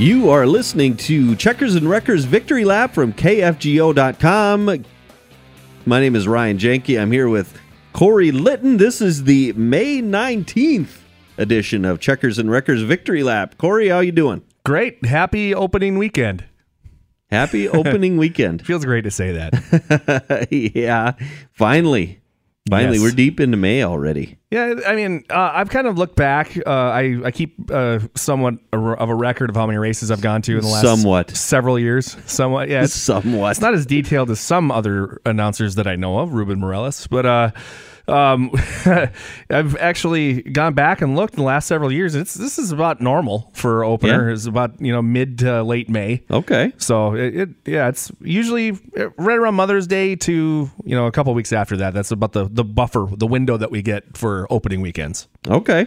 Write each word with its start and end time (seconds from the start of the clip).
You 0.00 0.30
are 0.30 0.46
listening 0.46 0.96
to 0.96 1.36
Checkers 1.36 1.74
and 1.74 1.86
Wreckers 1.86 2.24
Victory 2.24 2.64
Lap 2.64 2.94
from 2.94 3.12
KFGO.com. 3.12 4.64
My 5.84 6.00
name 6.00 6.16
is 6.16 6.26
Ryan 6.26 6.56
Janke. 6.56 6.98
I'm 6.98 7.12
here 7.12 7.28
with 7.28 7.60
Corey 7.92 8.32
Litton. 8.32 8.78
This 8.78 9.02
is 9.02 9.24
the 9.24 9.52
May 9.52 10.00
19th 10.00 11.00
edition 11.36 11.84
of 11.84 12.00
Checkers 12.00 12.38
and 12.38 12.50
Wreckers 12.50 12.80
Victory 12.80 13.22
Lap. 13.22 13.58
Corey, 13.58 13.88
how 13.88 14.00
you 14.00 14.10
doing? 14.10 14.42
Great. 14.64 15.04
Happy 15.04 15.54
opening 15.54 15.98
weekend. 15.98 16.46
Happy 17.30 17.68
opening 17.68 18.16
weekend. 18.16 18.64
Feels 18.64 18.86
great 18.86 19.02
to 19.02 19.10
say 19.10 19.32
that. 19.32 20.48
yeah, 20.74 21.12
finally. 21.52 22.19
Finally, 22.70 22.98
Yes. 22.98 23.02
we're 23.02 23.10
deep 23.16 23.40
into 23.40 23.56
May 23.56 23.82
already. 23.82 24.38
yeah, 24.50 24.74
I 24.86 24.94
mean, 24.94 25.24
uh, 25.28 25.50
I've 25.54 25.68
kind 25.70 25.86
of 25.86 25.98
looked 25.98 26.16
back. 26.16 26.56
Uh, 26.56 26.70
I, 26.70 27.20
I 27.24 27.30
keep 27.30 27.70
uh, 27.70 27.98
somewhat 28.14 28.54
a- 28.72 28.78
of 28.78 29.08
a 29.08 29.14
record 29.14 29.50
of 29.50 29.56
how 29.56 29.66
many 29.66 29.78
races 29.78 30.10
I've 30.10 30.20
gone 30.20 30.40
to 30.42 30.56
in 30.56 30.60
the 30.62 30.68
last 30.68 30.82
Somewhat. 30.82 31.30
several 31.36 31.78
years. 31.78 32.16
Somewhat, 32.26 32.68
yeah. 32.68 32.84
It's, 32.84 32.94
Somewhat. 32.94 33.50
it's 33.50 33.60
not 33.60 33.74
as 33.74 33.86
detailed 33.86 34.30
as 34.30 34.40
some 34.40 34.70
other 34.70 35.20
announcers 35.26 35.74
that 35.74 35.86
I 35.86 35.96
know 35.96 36.18
of, 36.20 36.32
Ruben 36.32 36.60
Morales, 36.60 37.06
but 37.08 37.26
uh, 37.26 37.50
um, 38.10 38.50
I've 39.50 39.76
actually 39.76 40.42
gone 40.42 40.74
back 40.74 41.00
and 41.00 41.16
looked 41.16 41.34
in 41.34 41.38
the 41.38 41.46
last 41.46 41.66
several 41.66 41.92
years. 41.92 42.14
It's 42.14 42.34
this 42.34 42.58
is 42.58 42.72
about 42.72 43.00
normal 43.00 43.50
for 43.54 43.84
opener. 43.84 44.28
Yeah. 44.28 44.34
It's 44.34 44.46
about 44.46 44.80
you 44.80 44.92
know 44.92 45.02
mid 45.02 45.38
to 45.38 45.62
late 45.62 45.88
May. 45.88 46.22
Okay. 46.30 46.72
So 46.78 47.14
it, 47.14 47.36
it 47.36 47.48
yeah, 47.66 47.88
it's 47.88 48.10
usually 48.20 48.72
right 49.16 49.38
around 49.38 49.54
Mother's 49.54 49.86
Day 49.86 50.16
to 50.16 50.70
you 50.84 50.96
know 50.96 51.06
a 51.06 51.12
couple 51.12 51.32
weeks 51.34 51.52
after 51.52 51.76
that. 51.78 51.94
That's 51.94 52.10
about 52.10 52.32
the 52.32 52.48
the 52.50 52.64
buffer, 52.64 53.06
the 53.10 53.26
window 53.26 53.56
that 53.56 53.70
we 53.70 53.82
get 53.82 54.16
for 54.16 54.46
opening 54.50 54.80
weekends. 54.80 55.28
Okay. 55.48 55.86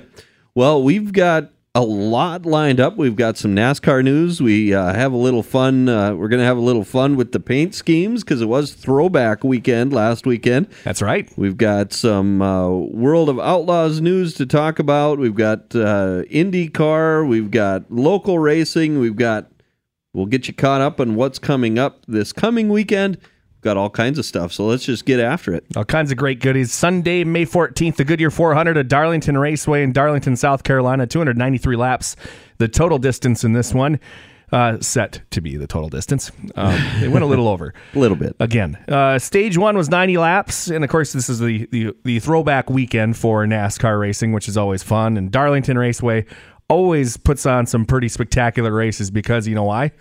Well, 0.55 0.83
we've 0.83 1.11
got 1.11 1.51
a 1.75 1.81
lot 1.81 2.45
lined 2.45 2.79
up. 2.79 2.97
We've 2.97 3.15
got 3.15 3.35
some 3.35 3.55
NASCAR 3.55 4.03
news. 4.03 4.39
We 4.39 4.75
uh, 4.75 4.93
have 4.93 5.11
a 5.11 5.17
little 5.17 5.41
fun. 5.41 5.89
Uh, 5.89 6.13
we're 6.13 6.27
going 6.27 6.39
to 6.39 6.45
have 6.45 6.57
a 6.57 6.61
little 6.61 6.83
fun 6.83 7.15
with 7.15 7.31
the 7.31 7.39
paint 7.39 7.73
schemes 7.73 8.23
because 8.23 8.41
it 8.41 8.45
was 8.45 8.75
throwback 8.75 9.43
weekend 9.43 9.91
last 9.91 10.27
weekend. 10.27 10.67
That's 10.83 11.01
right. 11.01 11.27
We've 11.35 11.57
got 11.57 11.91
some 11.91 12.43
uh, 12.43 12.69
World 12.69 13.27
of 13.27 13.39
Outlaws 13.39 14.01
news 14.01 14.35
to 14.35 14.45
talk 14.45 14.77
about. 14.77 15.17
We've 15.17 15.33
got 15.33 15.75
uh, 15.75 16.21
IndyCar. 16.29 17.27
We've 17.27 17.49
got 17.49 17.91
local 17.91 18.37
racing. 18.37 18.99
We've 18.99 19.15
got. 19.15 19.49
We'll 20.13 20.27
get 20.27 20.47
you 20.47 20.53
caught 20.53 20.81
up 20.81 20.99
on 20.99 21.15
what's 21.15 21.39
coming 21.39 21.79
up 21.79 22.05
this 22.07 22.31
coming 22.31 22.69
weekend. 22.69 23.17
Got 23.63 23.77
all 23.77 23.89
kinds 23.89 24.19
of 24.19 24.25
stuff. 24.25 24.51
So 24.51 24.65
let's 24.65 24.83
just 24.85 25.05
get 25.05 25.19
after 25.19 25.53
it. 25.53 25.65
All 25.75 25.85
kinds 25.85 26.11
of 26.11 26.17
great 26.17 26.41
goodies. 26.41 26.71
Sunday, 26.73 27.23
May 27.23 27.45
14th, 27.45 27.95
the 27.95 28.03
Goodyear 28.03 28.29
400 28.29 28.77
at 28.77 28.87
Darlington 28.89 29.37
Raceway 29.37 29.83
in 29.83 29.93
Darlington, 29.93 30.35
South 30.35 30.63
Carolina. 30.63 31.07
293 31.07 31.75
laps. 31.77 32.15
The 32.57 32.67
total 32.67 32.97
distance 32.99 33.43
in 33.45 33.53
this 33.53 33.73
one 33.73 33.99
uh, 34.51 34.79
set 34.81 35.21
to 35.31 35.39
be 35.41 35.55
the 35.57 35.65
total 35.65 35.89
distance. 35.89 36.31
Um, 36.55 36.75
it 37.01 37.09
went 37.09 37.23
a 37.23 37.25
little 37.25 37.47
over. 37.47 37.73
A 37.95 37.99
little 37.99 38.17
bit. 38.17 38.35
again. 38.39 38.75
Uh, 38.87 39.17
stage 39.17 39.57
one 39.57 39.75
was 39.77 39.89
90 39.89 40.17
laps, 40.17 40.67
and 40.67 40.83
of 40.83 40.89
course, 40.89 41.13
this 41.13 41.29
is 41.29 41.39
the, 41.39 41.65
the 41.71 41.95
the 42.03 42.19
throwback 42.19 42.69
weekend 42.69 43.17
for 43.17 43.45
NASCAR 43.45 43.99
racing, 43.99 44.33
which 44.33 44.47
is 44.47 44.57
always 44.57 44.83
fun. 44.83 45.17
And 45.17 45.31
Darlington 45.31 45.77
Raceway 45.77 46.25
always 46.69 47.17
puts 47.17 47.45
on 47.45 47.65
some 47.65 47.85
pretty 47.85 48.09
spectacular 48.09 48.71
races 48.73 49.09
because 49.09 49.47
you 49.47 49.55
know 49.55 49.63
why? 49.63 49.91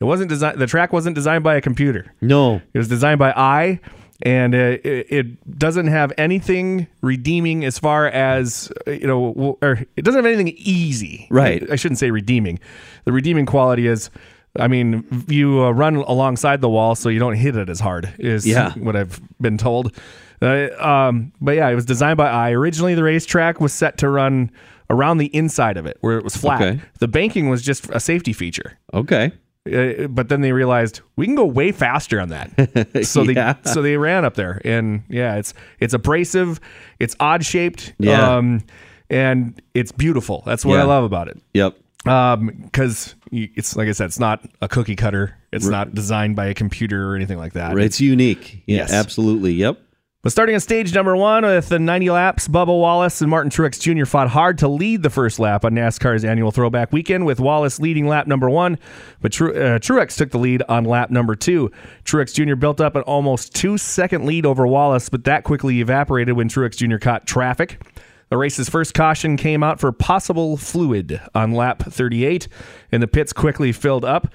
It 0.00 0.04
wasn't 0.04 0.28
designed. 0.28 0.58
The 0.58 0.66
track 0.66 0.92
wasn't 0.92 1.14
designed 1.14 1.42
by 1.44 1.54
a 1.56 1.60
computer. 1.60 2.12
No. 2.20 2.60
It 2.74 2.78
was 2.78 2.88
designed 2.88 3.18
by 3.18 3.32
eye, 3.32 3.80
and 4.22 4.54
uh, 4.54 4.58
it, 4.84 5.06
it 5.10 5.58
doesn't 5.58 5.86
have 5.86 6.12
anything 6.18 6.86
redeeming 7.00 7.64
as 7.64 7.78
far 7.78 8.06
as 8.08 8.70
uh, 8.86 8.90
you 8.90 9.06
know, 9.06 9.56
or 9.62 9.84
it 9.96 10.04
doesn't 10.04 10.18
have 10.22 10.26
anything 10.30 10.54
easy. 10.58 11.26
Right. 11.30 11.68
I 11.70 11.76
shouldn't 11.76 11.98
say 11.98 12.10
redeeming. 12.10 12.58
The 13.04 13.12
redeeming 13.12 13.46
quality 13.46 13.86
is. 13.86 14.10
I 14.58 14.68
mean, 14.68 15.04
you 15.28 15.62
uh, 15.64 15.70
run 15.70 15.96
alongside 15.96 16.62
the 16.62 16.68
wall, 16.70 16.94
so 16.94 17.10
you 17.10 17.18
don't 17.18 17.34
hit 17.34 17.56
it 17.56 17.68
as 17.68 17.78
hard. 17.78 18.14
Is 18.18 18.46
Yeah. 18.46 18.72
what 18.72 18.96
I've 18.96 19.20
been 19.38 19.58
told. 19.58 19.94
Uh, 20.40 20.68
um, 20.78 21.32
but 21.42 21.56
yeah, 21.56 21.68
it 21.68 21.74
was 21.74 21.84
designed 21.84 22.16
by 22.16 22.28
eye. 22.28 22.52
Originally, 22.52 22.94
the 22.94 23.02
racetrack 23.02 23.60
was 23.60 23.74
set 23.74 23.98
to 23.98 24.08
run 24.08 24.50
around 24.88 25.18
the 25.18 25.26
inside 25.34 25.76
of 25.76 25.84
it, 25.84 25.98
where 26.00 26.16
it 26.16 26.24
was 26.24 26.36
flat. 26.36 26.62
Okay. 26.62 26.80
The 27.00 27.08
banking 27.08 27.50
was 27.50 27.60
just 27.62 27.90
a 27.90 28.00
safety 28.00 28.32
feature. 28.32 28.78
Okay. 28.94 29.32
Uh, 29.66 30.06
but 30.08 30.28
then 30.28 30.40
they 30.40 30.52
realized 30.52 31.00
we 31.16 31.26
can 31.26 31.34
go 31.34 31.44
way 31.44 31.72
faster 31.72 32.20
on 32.20 32.28
that. 32.30 32.50
So 33.06 33.24
they 33.24 33.34
Yeah. 33.34 33.54
so 33.64 33.82
they 33.82 33.96
ran 33.96 34.24
up 34.24 34.34
there, 34.34 34.60
and 34.64 35.02
yeah, 35.08 35.36
it's 35.36 35.54
it's 35.80 35.94
abrasive, 35.94 36.60
it's 36.98 37.14
odd 37.20 37.44
shaped, 37.44 37.92
Yeah. 37.98 38.36
um, 38.36 38.62
and 39.10 39.60
it's 39.74 39.92
beautiful. 39.92 40.42
That's 40.46 40.64
what 40.64 40.78
I 40.78 40.84
love 40.84 41.04
about 41.04 41.28
it. 41.28 41.38
Yep. 41.54 41.76
Um, 42.06 42.52
because 42.64 43.14
it's 43.32 43.74
like 43.76 43.88
I 43.88 43.92
said, 43.92 44.06
it's 44.06 44.20
not 44.20 44.44
a 44.60 44.68
cookie 44.68 44.94
cutter. 44.96 45.36
It's 45.52 45.66
not 45.66 45.94
designed 45.94 46.36
by 46.36 46.46
a 46.46 46.54
computer 46.54 47.10
or 47.10 47.16
anything 47.16 47.38
like 47.38 47.54
that. 47.54 47.76
It's 47.78 48.00
unique. 48.00 48.62
Yeah, 48.66 48.76
Yes. 48.78 48.92
absolutely. 48.92 49.52
Yep. 49.54 49.80
But 50.26 50.32
starting 50.32 50.56
on 50.56 50.60
stage 50.60 50.92
number 50.92 51.16
one 51.16 51.44
with 51.44 51.68
the 51.68 51.78
90 51.78 52.10
laps, 52.10 52.48
Bubba 52.48 52.66
Wallace 52.66 53.20
and 53.20 53.30
Martin 53.30 53.48
Truex 53.48 53.78
Jr. 53.78 54.06
fought 54.06 54.28
hard 54.28 54.58
to 54.58 54.66
lead 54.66 55.04
the 55.04 55.08
first 55.08 55.38
lap 55.38 55.64
on 55.64 55.74
NASCAR's 55.74 56.24
annual 56.24 56.50
throwback 56.50 56.92
weekend, 56.92 57.26
with 57.26 57.38
Wallace 57.38 57.78
leading 57.78 58.08
lap 58.08 58.26
number 58.26 58.50
one, 58.50 58.76
but 59.20 59.30
Tru- 59.30 59.54
uh, 59.54 59.78
Truex 59.78 60.16
took 60.16 60.32
the 60.32 60.38
lead 60.38 60.64
on 60.68 60.84
lap 60.84 61.10
number 61.10 61.36
two. 61.36 61.70
Truex 62.04 62.34
Jr. 62.34 62.56
built 62.56 62.80
up 62.80 62.96
an 62.96 63.02
almost 63.02 63.54
two 63.54 63.78
second 63.78 64.26
lead 64.26 64.44
over 64.44 64.66
Wallace, 64.66 65.08
but 65.08 65.22
that 65.22 65.44
quickly 65.44 65.78
evaporated 65.80 66.34
when 66.34 66.48
Truex 66.48 66.74
Jr. 66.74 66.98
caught 66.98 67.24
traffic. 67.28 67.80
The 68.28 68.36
race's 68.36 68.68
first 68.68 68.94
caution 68.94 69.36
came 69.36 69.62
out 69.62 69.78
for 69.78 69.92
possible 69.92 70.56
fluid 70.56 71.20
on 71.36 71.52
lap 71.52 71.84
38, 71.84 72.48
and 72.90 73.00
the 73.00 73.06
pits 73.06 73.32
quickly 73.32 73.70
filled 73.70 74.04
up. 74.04 74.26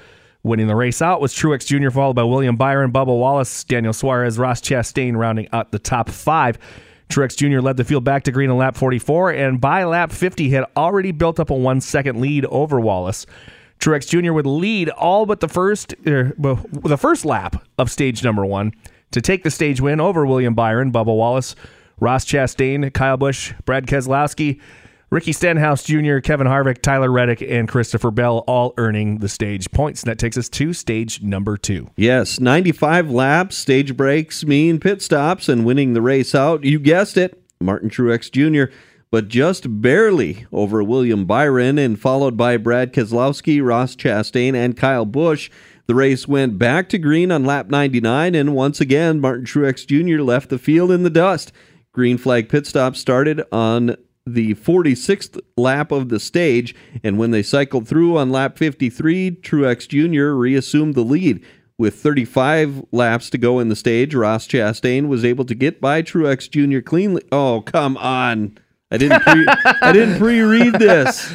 Winning 0.43 0.67
the 0.67 0.75
race 0.75 1.01
out 1.01 1.21
was 1.21 1.33
Truex 1.33 1.65
Jr., 1.65 1.91
followed 1.91 2.15
by 2.15 2.23
William 2.23 2.55
Byron, 2.55 2.91
Bubba 2.91 3.07
Wallace, 3.07 3.63
Daniel 3.63 3.93
Suarez, 3.93 4.39
Ross 4.39 4.59
Chastain 4.59 5.15
rounding 5.15 5.47
out 5.53 5.71
the 5.71 5.77
top 5.79 6.09
five. 6.09 6.57
Truex 7.09 7.35
Jr. 7.35 7.59
led 7.59 7.77
the 7.77 7.83
field 7.83 8.03
back 8.03 8.23
to 8.23 8.31
green 8.31 8.49
in 8.49 8.57
lap 8.57 8.75
44, 8.75 9.31
and 9.31 9.61
by 9.61 9.83
lap 9.83 10.11
50 10.11 10.49
had 10.49 10.65
already 10.75 11.11
built 11.11 11.39
up 11.39 11.51
a 11.51 11.53
one 11.53 11.79
second 11.79 12.19
lead 12.19 12.45
over 12.45 12.79
Wallace. 12.79 13.27
Truex 13.79 14.07
Jr. 14.07 14.33
would 14.33 14.47
lead 14.47 14.89
all 14.89 15.25
but 15.25 15.41
the 15.41 15.47
first, 15.47 15.93
er, 16.07 16.33
the 16.37 16.97
first 16.97 17.23
lap 17.25 17.63
of 17.77 17.91
stage 17.91 18.23
number 18.23 18.45
one 18.45 18.73
to 19.11 19.21
take 19.21 19.43
the 19.43 19.51
stage 19.51 19.81
win 19.81 19.99
over 19.99 20.25
William 20.25 20.55
Byron, 20.55 20.91
Bubba 20.91 21.15
Wallace, 21.15 21.55
Ross 21.99 22.25
Chastain, 22.25 22.91
Kyle 22.93 23.17
Busch, 23.17 23.53
Brad 23.65 23.85
Keselowski, 23.85 24.59
Ricky 25.11 25.33
Stenhouse 25.33 25.83
Jr., 25.83 26.19
Kevin 26.19 26.47
Harvick, 26.47 26.81
Tyler 26.81 27.11
Reddick, 27.11 27.41
and 27.41 27.67
Christopher 27.67 28.11
Bell 28.11 28.45
all 28.47 28.73
earning 28.77 29.17
the 29.17 29.27
stage 29.27 29.69
points. 29.71 30.03
And 30.03 30.09
that 30.09 30.17
takes 30.17 30.37
us 30.37 30.47
to 30.47 30.71
stage 30.71 31.21
number 31.21 31.57
two. 31.57 31.89
Yes, 31.97 32.39
95 32.39 33.11
laps, 33.11 33.57
stage 33.57 33.97
breaks 33.97 34.45
mean 34.45 34.79
pit 34.79 35.01
stops 35.01 35.49
and 35.49 35.65
winning 35.65 35.91
the 35.91 36.01
race 36.01 36.33
out. 36.33 36.63
You 36.63 36.79
guessed 36.79 37.17
it, 37.17 37.43
Martin 37.59 37.89
Truex 37.89 38.31
Jr., 38.31 38.73
but 39.11 39.27
just 39.27 39.81
barely 39.81 40.45
over 40.53 40.81
William 40.81 41.25
Byron 41.25 41.77
and 41.77 41.99
followed 41.99 42.37
by 42.37 42.55
Brad 42.55 42.93
Keselowski, 42.93 43.61
Ross 43.61 43.97
Chastain, 43.97 44.55
and 44.55 44.77
Kyle 44.77 45.03
Busch. 45.03 45.51
The 45.87 45.95
race 45.95 46.25
went 46.25 46.57
back 46.57 46.87
to 46.87 46.97
green 46.97 47.33
on 47.33 47.43
lap 47.43 47.67
99, 47.67 48.33
and 48.33 48.55
once 48.55 48.79
again, 48.79 49.19
Martin 49.19 49.43
Truex 49.43 49.85
Jr. 49.85 50.23
left 50.23 50.47
the 50.47 50.57
field 50.57 50.89
in 50.89 51.03
the 51.03 51.09
dust. 51.09 51.51
Green 51.91 52.17
flag 52.17 52.47
pit 52.47 52.65
stop 52.65 52.95
started 52.95 53.41
on 53.51 53.97
the 54.25 54.55
46th 54.55 55.39
lap 55.57 55.91
of 55.91 56.09
the 56.09 56.19
stage, 56.19 56.75
and 57.03 57.17
when 57.17 57.31
they 57.31 57.43
cycled 57.43 57.87
through 57.87 58.17
on 58.17 58.29
lap 58.29 58.57
53, 58.57 59.31
Truex 59.41 59.87
Jr. 59.87 60.35
reassumed 60.35 60.95
the 60.95 61.03
lead. 61.03 61.43
With 61.77 61.95
35 61.95 62.85
laps 62.91 63.31
to 63.31 63.39
go 63.39 63.57
in 63.57 63.69
the 63.69 63.75
stage, 63.75 64.13
Ross 64.13 64.47
Chastain 64.47 65.07
was 65.07 65.25
able 65.25 65.45
to 65.45 65.55
get 65.55 65.81
by 65.81 66.03
Truex 66.03 66.47
Jr. 66.49 66.81
cleanly. 66.81 67.23
Oh, 67.31 67.61
come 67.61 67.97
on. 67.97 68.57
I 68.91 68.97
didn't 68.97 69.21
pre- 69.21 69.47
I 69.81 69.91
didn't 69.91 70.19
pre-read 70.19 70.73
this. 70.73 71.33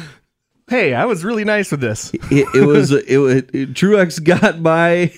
Hey, 0.69 0.93
I 0.93 1.05
was 1.05 1.25
really 1.25 1.43
nice 1.43 1.71
with 1.71 1.81
this. 1.81 2.13
It, 2.29 2.47
it 2.55 2.65
was 2.65 2.91
it, 2.91 3.17
was 3.17 3.41
Truex 3.73 4.23
got 4.23 4.61
by 4.61 5.11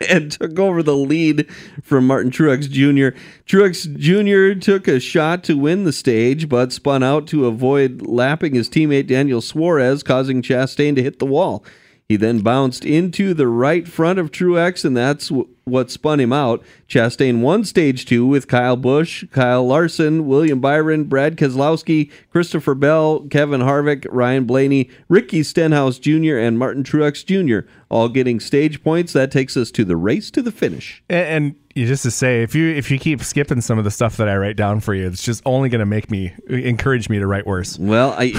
and 0.08 0.32
took 0.32 0.58
over 0.58 0.82
the 0.82 0.96
lead 0.96 1.50
from 1.82 2.06
Martin 2.06 2.30
Truex 2.30 2.68
Jr. 2.70 3.16
Truex 3.46 3.96
Jr. 3.96 4.58
took 4.58 4.88
a 4.88 5.00
shot 5.00 5.44
to 5.44 5.56
win 5.56 5.84
the 5.84 5.92
stage, 5.92 6.48
but 6.48 6.72
spun 6.72 7.02
out 7.02 7.26
to 7.28 7.46
avoid 7.46 8.02
lapping 8.02 8.54
his 8.54 8.68
teammate 8.68 9.06
Daniel 9.06 9.40
Suarez, 9.40 10.02
causing 10.02 10.42
Chastain 10.42 10.94
to 10.96 11.02
hit 11.02 11.18
the 11.18 11.26
wall. 11.26 11.64
He 12.08 12.14
then 12.14 12.40
bounced 12.40 12.84
into 12.84 13.34
the 13.34 13.48
right 13.48 13.88
front 13.88 14.20
of 14.20 14.30
Truex, 14.30 14.84
and 14.84 14.96
that's 14.96 15.28
w- 15.28 15.48
what 15.64 15.90
spun 15.90 16.20
him 16.20 16.32
out. 16.32 16.62
Chastain 16.88 17.40
won 17.40 17.64
stage 17.64 18.06
two 18.06 18.24
with 18.24 18.46
Kyle 18.46 18.76
Busch, 18.76 19.24
Kyle 19.32 19.66
Larson, 19.66 20.26
William 20.28 20.60
Byron, 20.60 21.04
Brad 21.04 21.36
Keselowski, 21.36 22.12
Christopher 22.30 22.76
Bell, 22.76 23.26
Kevin 23.28 23.60
Harvick, 23.60 24.06
Ryan 24.08 24.44
Blaney, 24.44 24.88
Ricky 25.08 25.42
Stenhouse 25.42 25.98
Jr., 25.98 26.36
and 26.36 26.60
Martin 26.60 26.84
Truex 26.84 27.26
Jr., 27.26 27.68
all 27.88 28.08
getting 28.08 28.38
stage 28.38 28.84
points. 28.84 29.12
That 29.12 29.32
takes 29.32 29.56
us 29.56 29.72
to 29.72 29.84
the 29.84 29.96
race 29.96 30.30
to 30.30 30.42
the 30.42 30.52
finish. 30.52 31.02
And, 31.08 31.26
and 31.26 31.54
just 31.84 32.04
to 32.04 32.10
say 32.10 32.42
if 32.42 32.54
you 32.54 32.70
if 32.70 32.90
you 32.90 32.98
keep 32.98 33.22
skipping 33.22 33.60
some 33.60 33.76
of 33.76 33.84
the 33.84 33.90
stuff 33.90 34.16
that 34.16 34.28
I 34.28 34.36
write 34.36 34.56
down 34.56 34.80
for 34.80 34.94
you, 34.94 35.06
it's 35.06 35.22
just 35.22 35.42
only 35.44 35.68
going 35.68 35.80
to 35.80 35.86
make 35.86 36.10
me 36.10 36.32
encourage 36.48 37.10
me 37.10 37.18
to 37.18 37.26
write 37.26 37.46
worse. 37.46 37.78
Well, 37.78 38.14
I 38.16 38.32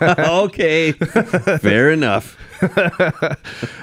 okay, 0.42 0.92
fair 0.92 1.92
enough. 1.92 2.36
uh, 2.62 3.36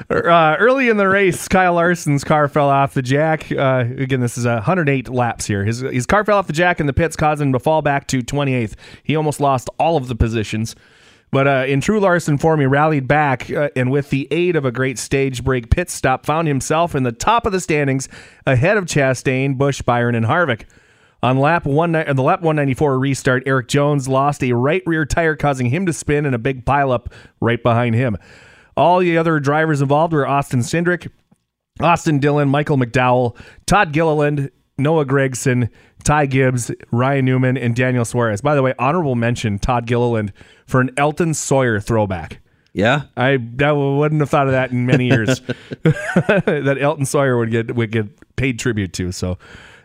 early 0.10 0.90
in 0.90 0.98
the 0.98 1.08
race, 1.08 1.48
Kyle 1.48 1.76
Larson's 1.76 2.26
car 2.26 2.50
fell 2.50 2.70
off 2.70 2.94
the 2.94 3.02
jack. 3.02 3.50
Uh, 3.50 3.86
again, 3.98 4.20
this 4.20 4.38
is 4.38 4.46
108 4.46 5.08
laps 5.08 5.46
here. 5.46 5.64
His 5.64 5.80
his 5.80 6.06
car 6.06 6.26
fell 6.26 6.38
off 6.38 6.48
the 6.48 6.54
jack 6.54 6.82
in 6.82 6.86
the 6.86 6.94
pits, 6.94 7.16
causing 7.16 7.48
him 7.48 7.54
to 7.54 7.60
fall 7.60 7.82
back 7.82 8.08
to 8.08 8.22
28th. 8.22 8.74
He 9.04 9.16
almost 9.16 9.40
lost 9.40 9.70
all 9.80 9.96
of 9.96 10.10
the 10.10 10.16
positions. 10.16 10.76
But 11.36 11.48
uh, 11.50 11.66
in 11.68 11.82
true 11.82 12.00
Larson 12.00 12.38
form, 12.38 12.62
he 12.62 12.66
rallied 12.66 13.10
back 13.10 13.52
uh, 13.52 13.68
and, 13.76 13.92
with 13.92 14.10
the 14.10 14.26
aid 14.32 14.56
of 14.56 14.64
a 14.64 14.72
great 14.72 14.98
stage 14.98 15.44
break 15.44 15.70
pit 15.70 15.90
stop, 15.90 16.26
found 16.26 16.48
himself 16.48 16.96
in 16.96 17.04
the 17.04 17.12
top 17.12 17.46
of 17.46 17.52
the 17.52 17.60
standings 17.60 18.08
ahead 18.48 18.78
of 18.78 18.86
Chastain, 18.86 19.58
Busch, 19.58 19.82
Byron, 19.82 20.16
and 20.16 20.28
Harvick. 20.28 20.62
On 21.22 21.38
lap 21.38 21.66
one, 21.66 21.92
the 21.92 22.24
lap 22.24 22.40
194 22.40 22.98
restart, 22.98 23.44
Erik 23.46 23.68
Jones 23.68 24.08
lost 24.08 24.46
a 24.46 24.54
right 24.54 24.82
rear 24.86 25.06
tire, 25.06 25.36
causing 25.36 25.66
him 25.66 25.86
to 25.88 25.92
spin 25.92 26.26
in 26.26 26.34
a 26.34 26.38
big 26.38 26.64
pileup 26.64 27.12
right 27.42 27.62
behind 27.62 27.96
him. 27.96 28.16
All 28.78 29.00
the 29.00 29.18
other 29.18 29.42
drivers 29.42 29.82
involved 29.82 30.14
were 30.14 30.26
Austin 30.26 30.62
Cindric, 30.62 31.12
Austin 31.82 32.20
Dillon, 32.20 32.48
Michael 32.48 32.78
McDowell, 32.78 33.36
Todd 33.66 33.92
Gilliland, 33.92 34.52
Noah 34.78 35.06
Gragson, 35.06 35.70
Ty 36.06 36.28
Gibbs, 36.28 36.72
Ryan 36.92 37.26
Newman, 37.26 37.58
and 37.58 37.76
Daniel 37.76 38.06
Suarez. 38.06 38.40
By 38.40 38.56
the 38.56 38.62
way, 38.62 38.74
honorable 38.80 39.16
mention 39.16 39.60
Todd 39.60 39.86
Gilliland 39.88 40.32
for 40.66 40.80
an 40.80 40.92
Elton 40.96 41.34
Sawyer 41.34 41.80
throwback. 41.82 42.40
Yeah, 42.74 43.04
I, 43.18 43.40
I 43.62 43.72
wouldn't 43.72 44.22
have 44.22 44.30
thought 44.30 44.48
of 44.48 44.54
that 44.54 44.72
in 44.72 44.86
many 44.86 45.08
years. 45.08 45.40
that 45.84 46.78
Elton 46.80 47.06
Sawyer 47.06 47.38
would 47.38 47.52
get 47.52 47.76
would 47.76 47.92
get 47.92 48.36
paid 48.36 48.60
tribute 48.60 48.94
to. 48.94 49.12
So 49.12 49.38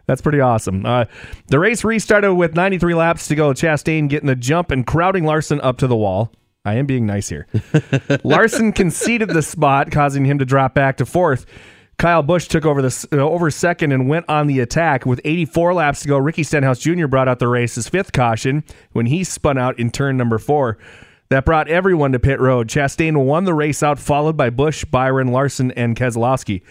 that's 0.06 0.20
pretty 0.20 0.40
awesome. 0.40 0.84
Uh, 0.84 1.04
the 1.48 1.58
race 1.58 1.84
restarted 1.84 2.36
with 2.36 2.54
93 2.54 2.94
laps 2.94 3.28
to 3.28 3.36
go. 3.36 3.52
Chastain 3.52 4.08
getting 4.08 4.26
the 4.26 4.34
jump 4.34 4.70
and 4.70 4.86
crowding 4.86 5.24
Larson 5.24 5.60
up 5.60 5.78
to 5.78 5.86
the 5.86 5.96
wall. 5.96 6.32
I 6.64 6.74
am 6.74 6.86
being 6.86 7.06
nice 7.06 7.28
here. 7.28 7.46
Larson 8.24 8.72
conceded 8.72 9.30
the 9.30 9.42
spot, 9.42 9.90
causing 9.90 10.24
him 10.26 10.38
to 10.38 10.44
drop 10.44 10.74
back 10.74 10.98
to 10.98 11.06
fourth. 11.06 11.46
Kyle 12.00 12.22
Busch 12.22 12.48
took 12.48 12.64
over 12.64 12.80
the 12.80 13.08
uh, 13.12 13.16
over 13.16 13.50
second 13.50 13.92
and 13.92 14.08
went 14.08 14.24
on 14.26 14.46
the 14.46 14.60
attack 14.60 15.04
with 15.04 15.20
84 15.22 15.74
laps 15.74 16.00
to 16.00 16.08
go. 16.08 16.16
Ricky 16.16 16.42
Stenhouse 16.42 16.78
Jr. 16.78 17.06
brought 17.06 17.28
out 17.28 17.40
the 17.40 17.46
race's 17.46 17.90
fifth 17.90 18.12
caution 18.12 18.64
when 18.92 19.04
he 19.04 19.22
spun 19.22 19.58
out 19.58 19.78
in 19.78 19.90
turn 19.90 20.16
number 20.16 20.38
four. 20.38 20.78
That 21.28 21.44
brought 21.44 21.68
everyone 21.68 22.12
to 22.12 22.18
pit 22.18 22.40
road. 22.40 22.68
Chastain 22.68 23.22
won 23.26 23.44
the 23.44 23.52
race 23.52 23.82
out, 23.82 23.98
followed 23.98 24.34
by 24.34 24.48
Busch, 24.48 24.82
Byron, 24.86 25.28
Larson, 25.28 25.72
and 25.72 25.94
Keselowski. 25.94 26.62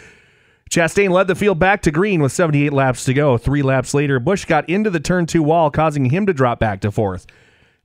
Chastain 0.71 1.11
led 1.11 1.27
the 1.27 1.35
field 1.35 1.59
back 1.59 1.83
to 1.83 1.91
green 1.91 2.23
with 2.23 2.31
78 2.31 2.73
laps 2.73 3.05
to 3.05 3.13
go. 3.13 3.37
Three 3.37 3.61
laps 3.61 3.93
later, 3.93 4.19
Busch 4.19 4.45
got 4.45 4.67
into 4.67 4.89
the 4.89 4.99
turn 4.99 5.27
two 5.27 5.43
wall, 5.43 5.69
causing 5.69 6.05
him 6.05 6.25
to 6.25 6.33
drop 6.33 6.59
back 6.59 6.81
to 6.81 6.91
fourth. 6.91 7.27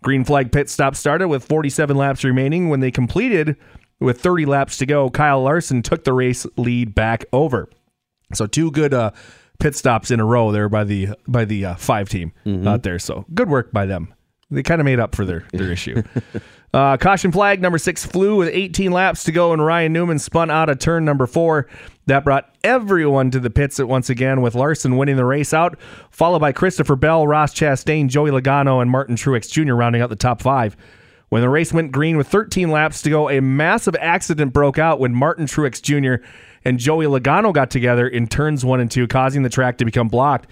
Green 0.02 0.24
flag 0.24 0.50
pit 0.50 0.70
stop 0.70 0.96
started 0.96 1.28
with 1.28 1.44
47 1.44 1.94
laps 1.94 2.24
remaining. 2.24 2.70
When 2.70 2.80
they 2.80 2.90
completed 2.90 3.56
with 4.00 4.20
30 4.20 4.46
laps 4.46 4.78
to 4.78 4.86
go, 4.86 5.10
Kyle 5.10 5.42
Larson 5.42 5.82
took 5.82 6.04
the 6.04 6.12
race 6.12 6.46
lead 6.56 6.94
back 6.94 7.24
over. 7.32 7.68
So 8.32 8.46
two 8.46 8.70
good 8.70 8.92
uh, 8.94 9.12
pit 9.58 9.76
stops 9.76 10.10
in 10.10 10.20
a 10.20 10.24
row 10.24 10.52
there 10.52 10.68
by 10.68 10.84
the 10.84 11.10
by 11.26 11.44
the 11.44 11.64
uh, 11.66 11.74
five 11.76 12.08
team 12.08 12.32
mm-hmm. 12.44 12.66
out 12.66 12.82
there. 12.82 12.98
So 12.98 13.24
good 13.34 13.48
work 13.48 13.72
by 13.72 13.86
them. 13.86 14.12
They 14.50 14.62
kind 14.62 14.80
of 14.80 14.84
made 14.84 15.00
up 15.00 15.14
for 15.14 15.24
their 15.24 15.44
their 15.52 15.70
issue. 15.70 16.02
Uh, 16.74 16.96
caution 16.96 17.30
flag 17.30 17.62
number 17.62 17.78
six 17.78 18.04
flew 18.04 18.34
with 18.34 18.48
18 18.48 18.90
laps 18.90 19.22
to 19.22 19.30
go, 19.30 19.52
and 19.52 19.64
Ryan 19.64 19.92
Newman 19.92 20.18
spun 20.18 20.50
out 20.50 20.68
of 20.68 20.80
turn 20.80 21.04
number 21.04 21.24
four. 21.24 21.68
That 22.06 22.24
brought 22.24 22.52
everyone 22.64 23.30
to 23.30 23.38
the 23.38 23.48
pits 23.48 23.78
at 23.78 23.86
once 23.86 24.10
again, 24.10 24.40
with 24.40 24.56
Larson 24.56 24.96
winning 24.96 25.14
the 25.14 25.24
race 25.24 25.54
out, 25.54 25.78
followed 26.10 26.40
by 26.40 26.50
Christopher 26.50 26.96
Bell, 26.96 27.28
Ross 27.28 27.54
Chastain, 27.54 28.08
Joey 28.08 28.32
Logano, 28.32 28.82
and 28.82 28.90
Martin 28.90 29.14
Truex 29.14 29.48
Jr. 29.52 29.74
rounding 29.74 30.02
out 30.02 30.10
the 30.10 30.16
top 30.16 30.42
five. 30.42 30.76
When 31.34 31.42
the 31.42 31.48
race 31.48 31.72
went 31.72 31.90
green 31.90 32.16
with 32.16 32.28
13 32.28 32.70
laps 32.70 33.02
to 33.02 33.10
go, 33.10 33.28
a 33.28 33.40
massive 33.40 33.96
accident 33.98 34.52
broke 34.52 34.78
out 34.78 35.00
when 35.00 35.12
Martin 35.12 35.46
Truex 35.46 35.82
Jr. 35.82 36.24
and 36.64 36.78
Joey 36.78 37.06
Logano 37.06 37.52
got 37.52 37.72
together 37.72 38.06
in 38.06 38.28
turns 38.28 38.64
one 38.64 38.78
and 38.78 38.88
two, 38.88 39.08
causing 39.08 39.42
the 39.42 39.48
track 39.48 39.78
to 39.78 39.84
become 39.84 40.06
blocked. 40.06 40.48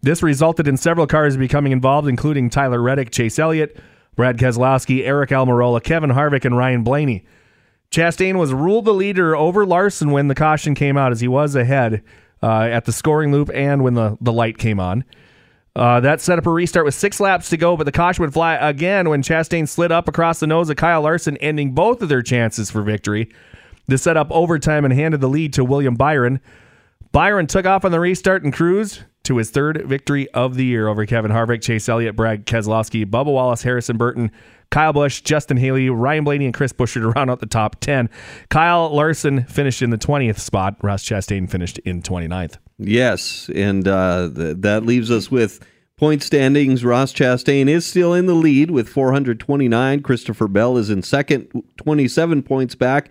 This 0.00 0.22
resulted 0.22 0.66
in 0.66 0.78
several 0.78 1.06
cars 1.06 1.36
becoming 1.36 1.72
involved, 1.72 2.08
including 2.08 2.48
Tyler 2.48 2.80
Reddick, 2.80 3.10
Chase 3.10 3.38
Elliott, 3.38 3.76
Brad 4.16 4.38
Keselowski, 4.38 5.04
Aric 5.04 5.28
Almirola, 5.28 5.84
Kevin 5.84 6.08
Harvick, 6.08 6.46
and 6.46 6.56
Ryan 6.56 6.84
Blaney. 6.84 7.26
Chastain 7.90 8.38
was 8.38 8.50
ruled 8.50 8.86
the 8.86 8.94
leader 8.94 9.36
over 9.36 9.66
Larson 9.66 10.10
when 10.10 10.28
the 10.28 10.34
caution 10.34 10.74
came 10.74 10.96
out, 10.96 11.12
as 11.12 11.20
he 11.20 11.28
was 11.28 11.54
ahead 11.54 12.02
uh, 12.42 12.62
at 12.62 12.86
the 12.86 12.92
scoring 12.92 13.30
loop 13.30 13.50
and 13.52 13.84
when 13.84 13.92
the, 13.92 14.16
the 14.22 14.32
light 14.32 14.56
came 14.56 14.80
on. 14.80 15.04
Uh, 15.76 15.98
that 16.00 16.20
set 16.20 16.38
up 16.38 16.46
a 16.46 16.50
restart 16.50 16.84
with 16.84 16.94
six 16.94 17.18
laps 17.18 17.50
to 17.50 17.56
go, 17.56 17.76
but 17.76 17.84
the 17.84 17.92
caution 17.92 18.22
would 18.22 18.32
fly 18.32 18.54
again 18.54 19.08
when 19.08 19.22
Chastain 19.22 19.68
slid 19.68 19.90
up 19.90 20.06
across 20.06 20.38
the 20.38 20.46
nose 20.46 20.70
of 20.70 20.76
Kyle 20.76 21.02
Larson, 21.02 21.36
ending 21.38 21.72
both 21.72 22.00
of 22.00 22.08
their 22.08 22.22
chances 22.22 22.70
for 22.70 22.82
victory. 22.82 23.32
This 23.88 24.02
set 24.02 24.16
up 24.16 24.28
overtime 24.30 24.84
and 24.84 24.94
handed 24.94 25.20
the 25.20 25.28
lead 25.28 25.52
to 25.54 25.64
William 25.64 25.96
Byron. 25.96 26.40
Byron 27.10 27.48
took 27.48 27.66
off 27.66 27.84
on 27.84 27.90
the 27.90 28.00
restart 28.00 28.44
and 28.44 28.52
cruised 28.52 29.02
to 29.24 29.36
his 29.36 29.50
third 29.50 29.82
victory 29.86 30.28
of 30.30 30.54
the 30.54 30.64
year 30.64 30.86
over 30.86 31.06
Kevin 31.06 31.32
Harvick, 31.32 31.62
Chase 31.62 31.88
Elliott, 31.88 32.14
Brad 32.14 32.46
Keselowski, 32.46 33.04
Bubba 33.04 33.32
Wallace, 33.32 33.62
Harrison 33.62 33.96
Burton, 33.96 34.30
Kyle 34.70 34.92
Busch, 34.92 35.20
Justin 35.20 35.56
Haley, 35.56 35.88
Ryan 35.90 36.24
Blaney, 36.24 36.44
and 36.46 36.54
Chris 36.54 36.72
Buescher 36.72 37.00
to 37.00 37.08
round 37.10 37.30
out 37.30 37.40
the 37.40 37.46
top 37.46 37.80
10. 37.80 38.10
Kyle 38.48 38.88
Larson 38.94 39.44
finished 39.44 39.82
in 39.82 39.90
the 39.90 39.98
20th 39.98 40.38
spot. 40.38 40.76
Ross 40.82 41.04
Chastain 41.04 41.48
finished 41.48 41.78
in 41.80 42.02
29th. 42.02 42.58
Yes, 42.78 43.48
and 43.54 43.86
uh, 43.86 44.30
th- 44.34 44.56
that 44.60 44.84
leaves 44.84 45.10
us 45.10 45.30
with 45.30 45.64
point 45.96 46.22
standings. 46.22 46.84
Ross 46.84 47.12
Chastain 47.12 47.68
is 47.68 47.86
still 47.86 48.12
in 48.14 48.26
the 48.26 48.34
lead 48.34 48.70
with 48.70 48.88
429. 48.88 50.02
Christopher 50.02 50.48
Bell 50.48 50.76
is 50.76 50.90
in 50.90 51.02
second, 51.02 51.48
27 51.78 52.42
points 52.42 52.74
back. 52.74 53.10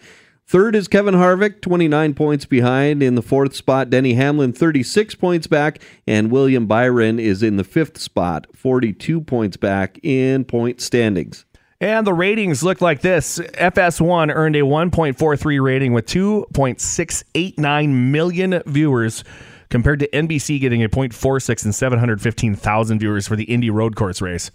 Third 0.54 0.76
is 0.76 0.88
Kevin 0.88 1.16
Harvick, 1.16 1.62
29 1.62 2.14
points 2.14 2.46
behind. 2.46 3.02
In 3.02 3.16
the 3.16 3.24
fourth 3.24 3.56
spot, 3.56 3.90
Denny 3.90 4.14
Hamlin, 4.14 4.54
36 4.54 5.16
points 5.16 5.48
back. 5.48 5.82
And 6.06 6.30
William 6.30 6.68
Byron 6.68 7.20
is 7.20 7.42
in 7.42 7.58
the 7.58 7.64
fifth 7.64 7.98
spot, 7.98 8.46
42 8.56 9.20
points 9.22 9.58
back 9.58 10.00
in 10.04 10.46
point 10.46 10.80
standings. 10.80 11.46
And 11.82 12.06
the 12.06 12.14
ratings 12.14 12.62
look 12.62 12.82
like 12.82 13.02
this 13.02 13.40
FS1 13.40 14.32
earned 14.32 14.56
a 14.56 14.60
1.43 14.60 15.64
rating 15.64 15.92
with 15.92 16.06
2.689 16.06 17.90
million 18.12 18.62
viewers 18.68 19.24
compared 19.72 20.02
to 20.02 20.08
NBC 20.10 20.62
getting 20.62 20.84
a 20.84 20.88
0.46 20.88 21.66
and 21.66 21.74
715,000 21.74 23.00
viewers 23.00 23.28
for 23.28 23.36
the 23.36 23.46
Indy 23.46 23.72
Road 23.72 23.96
Course 23.96 24.22
race. 24.22 24.52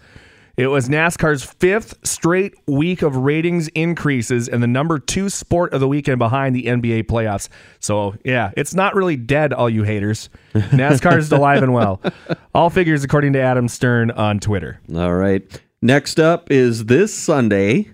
It 0.59 0.67
was 0.67 0.89
NASCAR's 0.89 1.45
fifth 1.45 2.05
straight 2.05 2.53
week 2.67 3.03
of 3.03 3.15
ratings 3.15 3.69
increases 3.69 4.49
and 4.49 4.61
the 4.61 4.67
number 4.67 4.99
two 4.99 5.29
sport 5.29 5.73
of 5.73 5.79
the 5.79 5.87
weekend 5.87 6.19
behind 6.19 6.57
the 6.57 6.65
NBA 6.65 7.05
playoffs. 7.05 7.49
So, 7.79 8.17
yeah, 8.25 8.51
it's 8.57 8.75
not 8.75 8.97
really 8.97 9.15
dead, 9.15 9.53
all 9.53 9.71
you 9.71 9.85
haters. 9.85 10.29
NASCAR 10.55 11.17
is 11.17 11.31
alive 11.31 11.63
and 11.63 11.73
well. 11.73 12.03
All 12.57 12.71
figures 12.71 13.05
according 13.05 13.35
to 13.35 13.41
Adam 13.41 13.69
Stern 13.69 14.11
on 14.11 14.41
Twitter. 14.41 14.81
All 14.97 15.15
right. 15.15 15.45
Next 15.81 16.19
up 16.19 16.51
is 16.51 16.87
this 16.87 17.15
Sunday, 17.15 17.93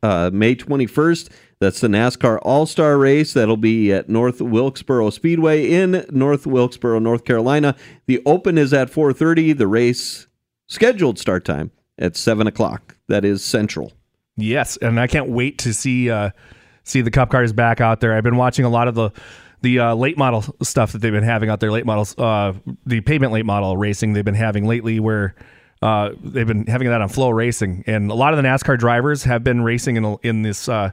uh, 0.00 0.30
May 0.32 0.54
21st. 0.54 1.30
That's 1.58 1.80
the 1.80 1.88
NASCAR 1.88 2.38
All 2.42 2.66
Star 2.66 2.96
Race. 2.96 3.32
That'll 3.32 3.56
be 3.56 3.92
at 3.92 4.08
North 4.08 4.40
Wilkesboro 4.40 5.10
Speedway 5.10 5.68
in 5.68 6.06
North 6.10 6.46
Wilkesboro, 6.46 7.00
North 7.00 7.24
Carolina. 7.24 7.74
The 8.06 8.22
Open 8.24 8.56
is 8.56 8.72
at 8.72 8.88
4:30. 8.88 9.52
The 9.58 9.66
race 9.66 10.28
scheduled 10.68 11.18
start 11.18 11.44
time 11.44 11.72
at 11.98 12.16
seven 12.16 12.46
o'clock. 12.46 12.96
That 13.08 13.24
is 13.24 13.42
Central. 13.44 13.92
Yes, 14.36 14.76
and 14.76 15.00
I 15.00 15.06
can't 15.06 15.28
wait 15.28 15.58
to 15.58 15.74
see 15.74 16.10
uh, 16.10 16.30
see 16.84 17.00
the 17.00 17.10
Cup 17.10 17.30
cars 17.30 17.52
back 17.52 17.80
out 17.80 18.00
there. 18.00 18.14
I've 18.14 18.24
been 18.24 18.36
watching 18.36 18.64
a 18.64 18.68
lot 18.68 18.88
of 18.88 18.94
the 18.94 19.10
the 19.62 19.80
uh, 19.80 19.94
late 19.94 20.16
model 20.16 20.44
stuff 20.62 20.92
that 20.92 20.98
they've 20.98 21.12
been 21.12 21.24
having 21.24 21.50
out 21.50 21.60
there. 21.60 21.72
Late 21.72 21.86
models, 21.86 22.16
uh, 22.18 22.52
the 22.86 23.00
pavement 23.00 23.32
late 23.32 23.46
model 23.46 23.76
racing 23.76 24.12
they've 24.12 24.24
been 24.24 24.34
having 24.34 24.66
lately, 24.66 25.00
where 25.00 25.34
uh, 25.82 26.10
they've 26.22 26.46
been 26.46 26.66
having 26.66 26.88
that 26.88 27.00
on 27.00 27.08
FloRacing, 27.08 27.84
and 27.86 28.10
a 28.10 28.14
lot 28.14 28.32
of 28.32 28.42
the 28.42 28.48
NASCAR 28.48 28.78
drivers 28.78 29.24
have 29.24 29.42
been 29.42 29.62
racing 29.62 29.96
in 29.96 30.16
in 30.22 30.42
this 30.42 30.68
uh, 30.68 30.90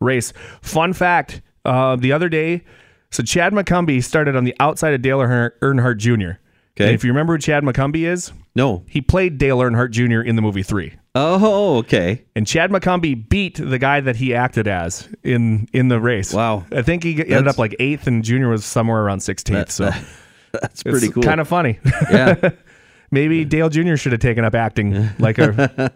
race. 0.00 0.32
Fun 0.62 0.92
fact: 0.92 1.42
uh, 1.64 1.96
the 1.96 2.12
other 2.12 2.28
day, 2.28 2.64
so 3.10 3.22
Chad 3.22 3.52
McCumbee 3.52 4.02
started 4.02 4.36
on 4.36 4.44
the 4.44 4.54
outside 4.60 4.94
of 4.94 5.02
Dale 5.02 5.18
Earnhardt 5.18 5.98
Jr. 5.98 6.40
Okay, 6.76 6.84
and 6.88 6.94
if 6.94 7.04
you 7.04 7.10
remember 7.10 7.34
who 7.34 7.38
Chad 7.38 7.62
McCumbee 7.62 8.06
is, 8.06 8.32
no, 8.54 8.84
he 8.86 9.00
played 9.00 9.38
Dale 9.38 9.58
Earnhardt 9.58 9.92
Jr. 9.92 10.20
in 10.20 10.36
the 10.36 10.42
movie 10.42 10.62
Three. 10.62 10.94
Oh, 11.14 11.78
okay. 11.78 12.24
And 12.34 12.46
Chad 12.46 12.70
McCumbee 12.70 13.30
beat 13.30 13.56
the 13.56 13.78
guy 13.78 14.00
that 14.00 14.16
he 14.16 14.34
acted 14.34 14.68
as 14.68 15.08
in 15.22 15.66
in 15.72 15.88
the 15.88 15.98
race. 15.98 16.34
Wow. 16.34 16.66
I 16.70 16.82
think 16.82 17.02
he 17.02 17.18
ended 17.20 17.48
up 17.48 17.56
like 17.56 17.74
eighth, 17.78 18.06
and 18.06 18.22
Junior 18.22 18.50
was 18.50 18.66
somewhere 18.66 19.02
around 19.02 19.20
sixteenth. 19.20 19.70
So 19.70 19.90
that's 20.52 20.82
pretty 20.82 21.08
cool. 21.08 21.22
Kind 21.22 21.40
of 21.40 21.48
funny. 21.48 21.78
Yeah. 22.10 22.50
Maybe 23.10 23.46
Dale 23.46 23.70
Jr. 23.70 23.96
should 23.96 24.12
have 24.12 24.20
taken 24.20 24.44
up 24.44 24.54
acting 24.54 25.08
like 25.18 25.38
a 25.38 25.92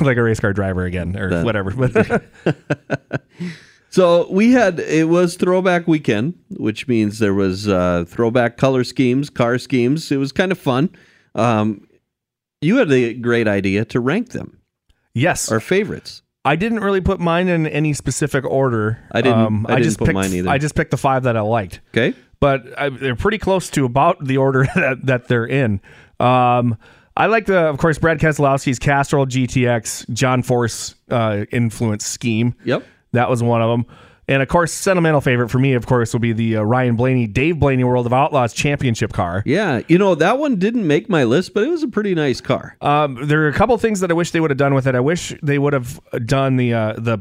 like 0.00 0.16
a 0.16 0.22
race 0.22 0.40
car 0.40 0.54
driver 0.54 0.84
again 0.84 1.14
or 1.16 1.28
that. 1.28 1.44
whatever. 1.44 2.22
So 3.92 4.26
we 4.30 4.52
had 4.52 4.80
it 4.80 5.08
was 5.10 5.36
throwback 5.36 5.86
weekend, 5.86 6.32
which 6.48 6.88
means 6.88 7.18
there 7.18 7.34
was 7.34 7.68
uh, 7.68 8.04
throwback 8.08 8.56
color 8.56 8.84
schemes, 8.84 9.28
car 9.28 9.58
schemes. 9.58 10.10
It 10.10 10.16
was 10.16 10.32
kind 10.32 10.50
of 10.50 10.58
fun. 10.58 10.88
Um, 11.34 11.86
you 12.62 12.76
had 12.78 12.90
a 12.90 13.12
great 13.12 13.46
idea 13.46 13.84
to 13.86 14.00
rank 14.00 14.30
them, 14.30 14.58
Yes. 15.12 15.52
our 15.52 15.60
favorites. 15.60 16.22
I 16.44 16.56
didn't 16.56 16.80
really 16.80 17.02
put 17.02 17.20
mine 17.20 17.48
in 17.48 17.66
any 17.66 17.92
specific 17.92 18.44
order. 18.46 18.98
Um, 19.10 19.18
I 19.18 19.20
didn't- 19.22 19.66
I 19.66 19.74
didn't 19.74 19.82
just 19.84 19.98
put 19.98 20.06
picked, 20.06 20.14
mine 20.14 20.32
either. 20.32 20.48
I 20.48 20.56
just 20.58 20.74
picked 20.74 20.90
the 20.90 20.96
five 20.96 21.24
that 21.24 21.36
I 21.36 21.40
liked. 21.42 21.80
Okay. 21.94 22.14
but 22.40 22.64
I, 22.78 22.88
they're 22.88 23.14
pretty 23.14 23.38
close 23.38 23.68
to 23.70 23.84
about 23.84 24.24
the 24.24 24.38
order 24.38 24.64
that, 24.74 25.04
that 25.06 25.28
they're 25.28 25.46
in. 25.46 25.80
Um, 26.18 26.76
I 27.16 27.26
like 27.26 27.44
the, 27.46 27.58
of 27.58 27.76
course, 27.78 27.98
Brad 27.98 28.18
Keselowski's 28.20 28.78
Castrol 28.78 29.26
GTX 29.26 30.10
John 30.14 30.42
Force 30.42 30.94
uh, 31.10 31.44
influence 31.52 32.06
scheme. 32.06 32.54
Yep. 32.64 32.84
That 33.12 33.28
was 33.30 33.42
one 33.42 33.62
of 33.62 33.70
them. 33.70 33.86
And 34.28 34.40
of 34.40 34.48
course, 34.48 34.72
sentimental 34.72 35.20
favorite 35.20 35.48
for 35.48 35.58
me, 35.58 35.74
of 35.74 35.86
course, 35.86 36.12
will 36.12 36.20
be 36.20 36.32
the 36.32 36.58
uh, 36.58 36.62
Ryan 36.62 36.94
Blaney, 36.96 37.26
Dave 37.26 37.58
Blaney 37.58 37.82
World 37.82 38.06
of 38.06 38.12
Outlaws 38.12 38.52
Championship 38.52 39.12
car. 39.12 39.42
Yeah, 39.44 39.82
you 39.88 39.98
know 39.98 40.14
that 40.14 40.38
one 40.38 40.56
didn't 40.56 40.86
make 40.86 41.08
my 41.08 41.24
list, 41.24 41.54
but 41.54 41.64
it 41.64 41.68
was 41.68 41.82
a 41.82 41.88
pretty 41.88 42.14
nice 42.14 42.40
car. 42.40 42.76
Um, 42.80 43.18
there 43.26 43.42
are 43.42 43.48
a 43.48 43.52
couple 43.52 43.76
things 43.78 44.00
that 44.00 44.10
I 44.10 44.14
wish 44.14 44.30
they 44.30 44.40
would 44.40 44.50
have 44.50 44.58
done 44.58 44.74
with 44.74 44.86
it. 44.86 44.94
I 44.94 45.00
wish 45.00 45.34
they 45.42 45.58
would 45.58 45.72
have 45.72 46.00
done 46.24 46.56
the 46.56 46.72
uh, 46.72 46.92
the 46.94 47.18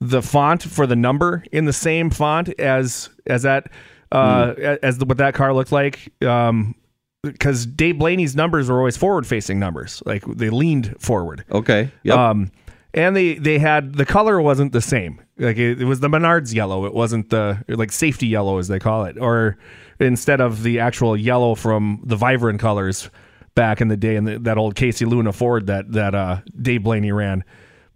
the 0.00 0.22
font 0.22 0.62
for 0.62 0.86
the 0.86 0.94
number 0.94 1.44
in 1.50 1.64
the 1.64 1.72
same 1.72 2.08
font 2.08 2.48
as 2.60 3.10
as 3.26 3.42
that 3.42 3.70
uh, 4.12 4.54
as 4.82 4.98
the, 4.98 5.06
what 5.06 5.18
that 5.18 5.34
car 5.34 5.52
looked 5.52 5.72
like. 5.72 6.12
Um, 6.22 6.76
because 7.22 7.66
Dave 7.66 7.98
Blaney's 7.98 8.36
numbers 8.36 8.70
were 8.70 8.78
always 8.78 8.96
forward 8.96 9.26
facing 9.26 9.58
numbers, 9.58 10.02
like 10.06 10.24
they 10.24 10.50
leaned 10.50 10.94
forward. 11.00 11.44
Okay. 11.50 11.90
Yep. 12.04 12.16
Um, 12.16 12.52
and 12.94 13.14
they 13.14 13.34
they 13.34 13.58
had 13.58 13.94
the 13.94 14.06
color 14.06 14.40
wasn't 14.40 14.72
the 14.72 14.80
same. 14.80 15.20
Like 15.38 15.58
it, 15.58 15.80
it 15.80 15.84
was 15.84 16.00
the 16.00 16.08
Menards 16.08 16.54
yellow. 16.54 16.86
It 16.86 16.94
wasn't 16.94 17.30
the 17.30 17.64
like 17.68 17.92
safety 17.92 18.26
yellow 18.26 18.58
as 18.58 18.68
they 18.68 18.78
call 18.78 19.04
it, 19.04 19.18
or 19.18 19.56
instead 20.00 20.40
of 20.40 20.62
the 20.62 20.80
actual 20.80 21.16
yellow 21.16 21.54
from 21.54 22.00
the 22.04 22.16
Vibrant 22.16 22.60
colors 22.60 23.10
back 23.54 23.80
in 23.80 23.88
the 23.88 23.96
day 23.96 24.16
in 24.16 24.24
the, 24.24 24.38
that 24.38 24.56
old 24.56 24.74
Casey 24.74 25.04
Luna 25.04 25.32
Ford 25.32 25.66
that 25.66 25.92
that 25.92 26.14
uh, 26.14 26.40
Dave 26.60 26.82
Blaney 26.82 27.12
ran. 27.12 27.44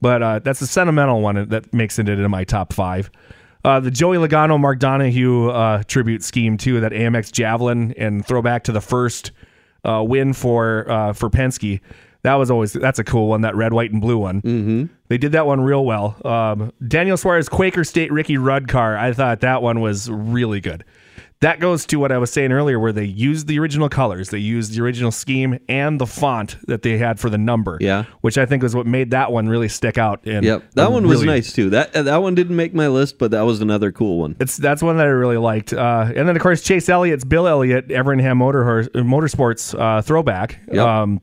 But 0.01 0.23
uh, 0.23 0.39
that's 0.41 0.61
a 0.61 0.67
sentimental 0.67 1.21
one 1.21 1.49
that 1.49 1.73
makes 1.73 1.99
it 1.99 2.09
into 2.09 2.29
my 2.29 2.43
top 2.43 2.73
five. 2.73 3.11
Uh, 3.65 3.79
the 3.79 3.93
Joey 3.93 4.17
Logano 4.17 4.59
Mark 4.59 4.81
Donohue 4.81 5.51
uh, 5.51 5.85
tribute 5.85 6.25
scheme 6.25 6.57
too, 6.57 6.81
that 6.81 6.91
AMX 6.91 7.31
Javelin 7.31 7.95
and 7.97 8.27
throwback 8.27 8.65
to 8.65 8.73
the 8.73 8.81
first 8.81 9.31
uh, 9.85 10.03
win 10.05 10.33
for 10.33 10.91
uh, 10.91 11.13
for 11.13 11.31
Penske. 11.31 11.81
That 12.23 12.35
was 12.35 12.51
always 12.51 12.73
that's 12.73 12.99
a 12.99 13.05
cool 13.05 13.27
one. 13.29 13.41
That 13.41 13.57
red, 13.57 13.73
white, 13.73 13.91
and 13.91 14.01
blue 14.01 14.19
one. 14.19 14.43
Mm-hmm. 14.43 14.85
They 15.09 15.19
did 15.19 15.33
that 15.33 15.47
one 15.47 15.61
real 15.61 15.85
well. 15.85 16.17
Um, 16.25 16.73
Daniel 16.87 17.17
Suarez 17.17 17.49
Quaker 17.49 17.83
State 17.85 18.13
Ricky 18.13 18.37
Rudd 18.39 18.69
car. 18.69 18.97
I 18.97 19.13
thought 19.13 19.41
that 19.41 19.61
one 19.63 19.81
was 19.81 20.09
really 20.11 20.61
good. 20.61 20.85
That 21.41 21.59
goes 21.59 21.85
to 21.87 21.97
what 21.97 22.13
I 22.13 22.19
was 22.19 22.31
saying 22.31 22.53
earlier, 22.53 22.79
where 22.79 22.93
they 22.93 23.05
used 23.05 23.49
the 23.49 23.59
original 23.59 23.89
colors, 23.89 24.31
they 24.31 24.39
used 24.39 24.77
the 24.77 24.81
original 24.81 25.11
scheme 25.11 25.59
and 25.69 26.01
the 26.01 26.07
font 26.07 26.57
that 26.69 26.83
they 26.83 26.99
had 26.99 27.19
for 27.19 27.29
the 27.29 27.37
number. 27.37 27.79
Yeah. 27.81 28.05
which 28.21 28.39
I 28.39 28.47
think 28.47 28.63
was 28.63 28.77
what 28.77 28.87
made 28.87 29.11
that 29.11 29.33
one 29.33 29.49
really 29.49 29.69
stick 29.69 29.99
out. 29.99 30.25
And 30.25 30.47
yep. 30.47 30.63
That 30.77 30.93
one 30.93 31.09
was 31.09 31.23
really- 31.23 31.35
nice 31.35 31.53
too. 31.53 31.71
That 31.71 31.97
uh, 31.97 32.03
that 32.05 32.19
one 32.23 32.37
didn't 32.37 32.55
make 32.55 32.73
my 32.75 32.87
list, 32.87 33.19
but 33.19 33.33
that 33.33 33.41
was 33.43 33.61
another 33.61 33.91
cool 33.91 34.21
one. 34.21 34.37
It's 34.39 34.57
that's 34.57 34.81
one 34.85 34.97
that 34.99 35.07
I 35.09 35.11
really 35.11 35.37
liked. 35.39 35.73
Uh, 35.73 36.13
and 36.15 36.29
then 36.29 36.37
of 36.37 36.43
course 36.43 36.63
Chase 36.63 36.89
Elliott's 36.89 37.25
Bill 37.25 37.49
Elliott 37.49 37.89
Evernham 37.89 38.37
Motor 38.37 38.63
Horse, 38.63 38.87
Motorsports 38.95 39.77
uh, 39.77 40.01
throwback. 40.03 40.61
Yep. 40.71 40.87
Um, 40.87 41.21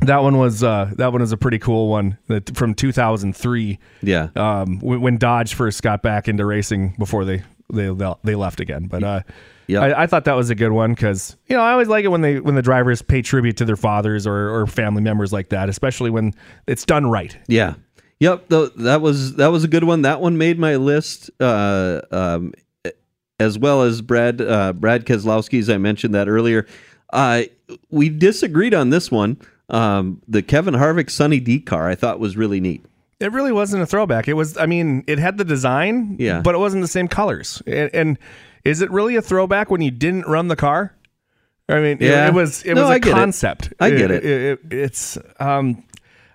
that 0.00 0.22
one 0.22 0.38
was 0.38 0.62
uh, 0.62 0.90
that 0.96 1.12
one 1.12 1.20
was 1.20 1.32
a 1.32 1.36
pretty 1.36 1.58
cool 1.58 1.88
one 1.88 2.18
that 2.28 2.56
from 2.56 2.74
2003. 2.74 3.78
Yeah. 4.02 4.28
Um, 4.36 4.78
when, 4.80 5.00
when 5.00 5.16
Dodge 5.18 5.54
first 5.54 5.82
got 5.82 6.02
back 6.02 6.28
into 6.28 6.44
racing 6.46 6.94
before 6.98 7.24
they 7.24 7.42
they 7.72 7.94
they 8.24 8.34
left 8.34 8.60
again. 8.60 8.86
But 8.86 9.02
uh, 9.04 9.20
Yep. 9.68 9.82
I, 9.82 10.02
I 10.04 10.06
thought 10.06 10.24
that 10.24 10.32
was 10.32 10.48
a 10.48 10.54
good 10.54 10.72
one 10.72 10.94
because 10.94 11.36
you 11.46 11.54
know 11.54 11.62
I 11.62 11.72
always 11.72 11.88
like 11.88 12.02
it 12.02 12.08
when 12.08 12.22
they 12.22 12.40
when 12.40 12.54
the 12.54 12.62
drivers 12.62 13.02
pay 13.02 13.20
tribute 13.20 13.58
to 13.58 13.66
their 13.66 13.76
fathers 13.76 14.26
or, 14.26 14.48
or 14.48 14.66
family 14.66 15.02
members 15.02 15.30
like 15.30 15.50
that, 15.50 15.68
especially 15.68 16.08
when 16.08 16.32
it's 16.66 16.86
done 16.86 17.06
right. 17.10 17.36
Yeah. 17.48 17.74
Yep. 18.20 18.48
Th- 18.48 18.70
that 18.76 19.02
was 19.02 19.36
that 19.36 19.48
was 19.48 19.64
a 19.64 19.68
good 19.68 19.84
one. 19.84 20.02
That 20.02 20.22
one 20.22 20.38
made 20.38 20.58
my 20.58 20.76
list. 20.76 21.30
Uh, 21.38 22.00
um, 22.10 22.54
as 23.38 23.58
well 23.58 23.82
as 23.82 24.00
Brad 24.00 24.40
uh, 24.40 24.72
Brad 24.72 25.04
Keselowski's. 25.04 25.68
I 25.68 25.76
mentioned 25.76 26.14
that 26.14 26.28
earlier. 26.28 26.66
Uh, 27.12 27.42
we 27.90 28.08
disagreed 28.08 28.72
on 28.72 28.88
this 28.88 29.10
one. 29.10 29.36
Um, 29.70 30.22
the 30.26 30.42
Kevin 30.42 30.74
Harvick 30.74 31.10
Sunny 31.10 31.40
D 31.40 31.60
car 31.60 31.88
I 31.88 31.94
thought 31.94 32.18
was 32.20 32.36
really 32.36 32.60
neat. 32.60 32.84
It 33.20 33.32
really 33.32 33.52
wasn't 33.52 33.82
a 33.82 33.86
throwback. 33.86 34.28
It 34.28 34.34
was, 34.34 34.56
I 34.56 34.66
mean, 34.66 35.02
it 35.06 35.18
had 35.18 35.38
the 35.38 35.44
design, 35.44 36.16
Yeah. 36.18 36.40
but 36.40 36.54
it 36.54 36.58
wasn't 36.58 36.82
the 36.82 36.88
same 36.88 37.08
colors. 37.08 37.60
And, 37.66 37.90
and 37.92 38.18
is 38.64 38.80
it 38.80 38.90
really 38.92 39.16
a 39.16 39.22
throwback 39.22 39.70
when 39.70 39.80
you 39.82 39.90
didn't 39.90 40.26
run 40.26 40.48
the 40.48 40.56
car? 40.56 40.94
I 41.68 41.74
mean, 41.80 41.98
it- 42.00 42.02
Yeah. 42.02 42.28
it, 42.28 42.34
was 42.34 42.62
it 42.64 42.74
No, 42.74 42.82
was 42.82 42.90
I 42.90 42.94
a 42.94 42.96
it. 42.98 43.02
concept. 43.02 43.72
I 43.80 43.90
get 43.90 44.10
it. 44.10 44.24
it- 44.24 44.60
it's 44.70 45.18
um, 45.40 45.82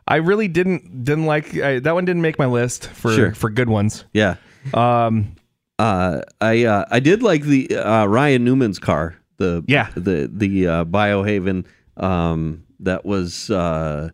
I 0.07 0.17
really 0.17 0.47
didn't 0.49 1.05
didn't 1.05 1.25
like 1.25 1.57
I, 1.57 1.79
that 1.79 1.93
one. 1.95 2.03
Didn't 2.05 2.21
make 2.21 2.37
my 2.37 2.45
list 2.45 2.87
for 2.89 3.13
Sure. 3.13 3.33
for 3.33 3.49
good 3.49 3.69
ones. 3.69 4.03
Yeah. 4.13 4.35
Um, 4.73 5.35
Uh, 5.79 6.21
I 6.41 6.65
uh, 6.65 6.85
I 6.91 6.99
did 6.99 7.23
like 7.23 7.43
the 7.43 7.75
uh, 7.77 8.05
Ryan 8.05 8.43
Newman's 8.43 8.77
car. 8.79 9.15
The 9.37 9.63
Yeah. 9.67 9.87
the 9.95 10.29
the 10.31 10.67
uh, 10.67 10.85
Biohaven. 10.85 11.65
Um, 11.97 12.63
that 12.83 13.05
was 13.05 13.49
uh, 13.49 14.09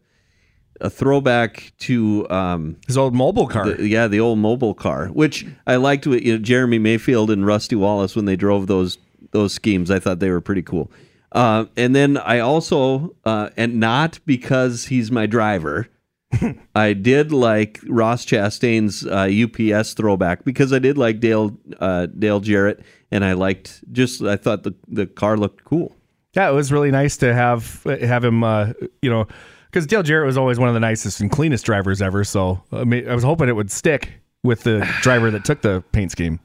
a 0.82 0.90
throwback 0.90 1.74
to 1.80 2.30
um, 2.30 2.78
his 2.88 2.98
old 2.98 3.14
Mobil 3.14 3.50
car. 3.50 3.72
the, 3.72 3.88
yeah 3.88 4.08
the 4.08 4.20
old 4.20 4.40
Mobil 4.40 4.76
car, 4.76 5.08
which 5.08 5.46
I 5.68 5.76
liked. 5.76 6.08
With 6.08 6.24
you 6.24 6.34
know, 6.34 6.40
Jeremy 6.40 6.80
Mayfield 6.80 7.32
and 7.32 7.46
Rusty 7.46 7.76
Wallace 7.76 8.16
when 8.16 8.26
they 8.26 8.36
drove 8.36 8.68
those 8.68 8.98
those 9.32 9.54
schemes. 9.54 9.92
I 9.92 10.00
thought 10.00 10.20
they 10.20 10.30
were 10.30 10.42
pretty 10.42 10.64
cool. 10.64 10.92
Uh, 11.32 11.66
and 11.78 11.96
then 11.96 12.18
I 12.18 12.40
also 12.40 13.16
uh, 13.26 13.50
and 13.56 13.80
not 13.80 14.20
because 14.26 14.86
he's 14.86 15.12
my 15.12 15.26
driver. 15.26 15.88
I 16.76 16.94
did 16.94 17.32
like 17.32 17.80
Ross 17.88 18.26
Chastain's 18.26 19.06
uh, 19.06 19.30
UPS 19.30 19.94
throwback 19.94 20.44
because 20.46 20.72
I 20.72 20.80
did 20.80 20.98
like 20.98 21.20
Dale 21.20 21.58
uh, 21.80 22.06
Dale 22.08 22.40
Jarrett, 22.40 22.82
and 23.12 23.26
I 23.26 23.34
liked 23.34 23.84
just 23.92 24.22
I 24.22 24.38
thought 24.38 24.64
the 24.64 24.76
the 24.88 25.08
car 25.08 25.38
looked 25.38 25.64
cool. 25.64 25.96
Yeah, 26.36 26.50
it 26.50 26.54
was 26.54 26.72
really 26.72 26.92
nice 26.92 27.18
to 27.18 27.34
have 27.34 27.84
have 27.84 28.24
him. 28.24 28.44
Uh, 28.44 28.74
you 29.02 29.10
know, 29.10 29.28
because 29.72 29.88
Dale 29.88 30.04
Jarrett 30.04 30.26
was 30.26 30.38
always 30.38 30.60
one 30.60 30.68
of 30.68 30.74
the 30.74 30.80
nicest 30.80 31.22
and 31.22 31.32
cleanest 31.32 31.66
drivers 31.66 32.02
ever. 32.02 32.24
So 32.24 32.62
I, 32.72 32.84
mean, 32.84 33.10
I 33.10 33.16
was 33.16 33.24
hoping 33.24 33.50
it 33.50 33.56
would 33.56 33.72
stick 33.72 34.12
with 34.44 34.64
the 34.64 34.88
driver 35.02 35.32
that 35.32 35.46
took 35.46 35.62
the 35.62 35.84
paint 35.92 36.12
scheme. 36.12 36.40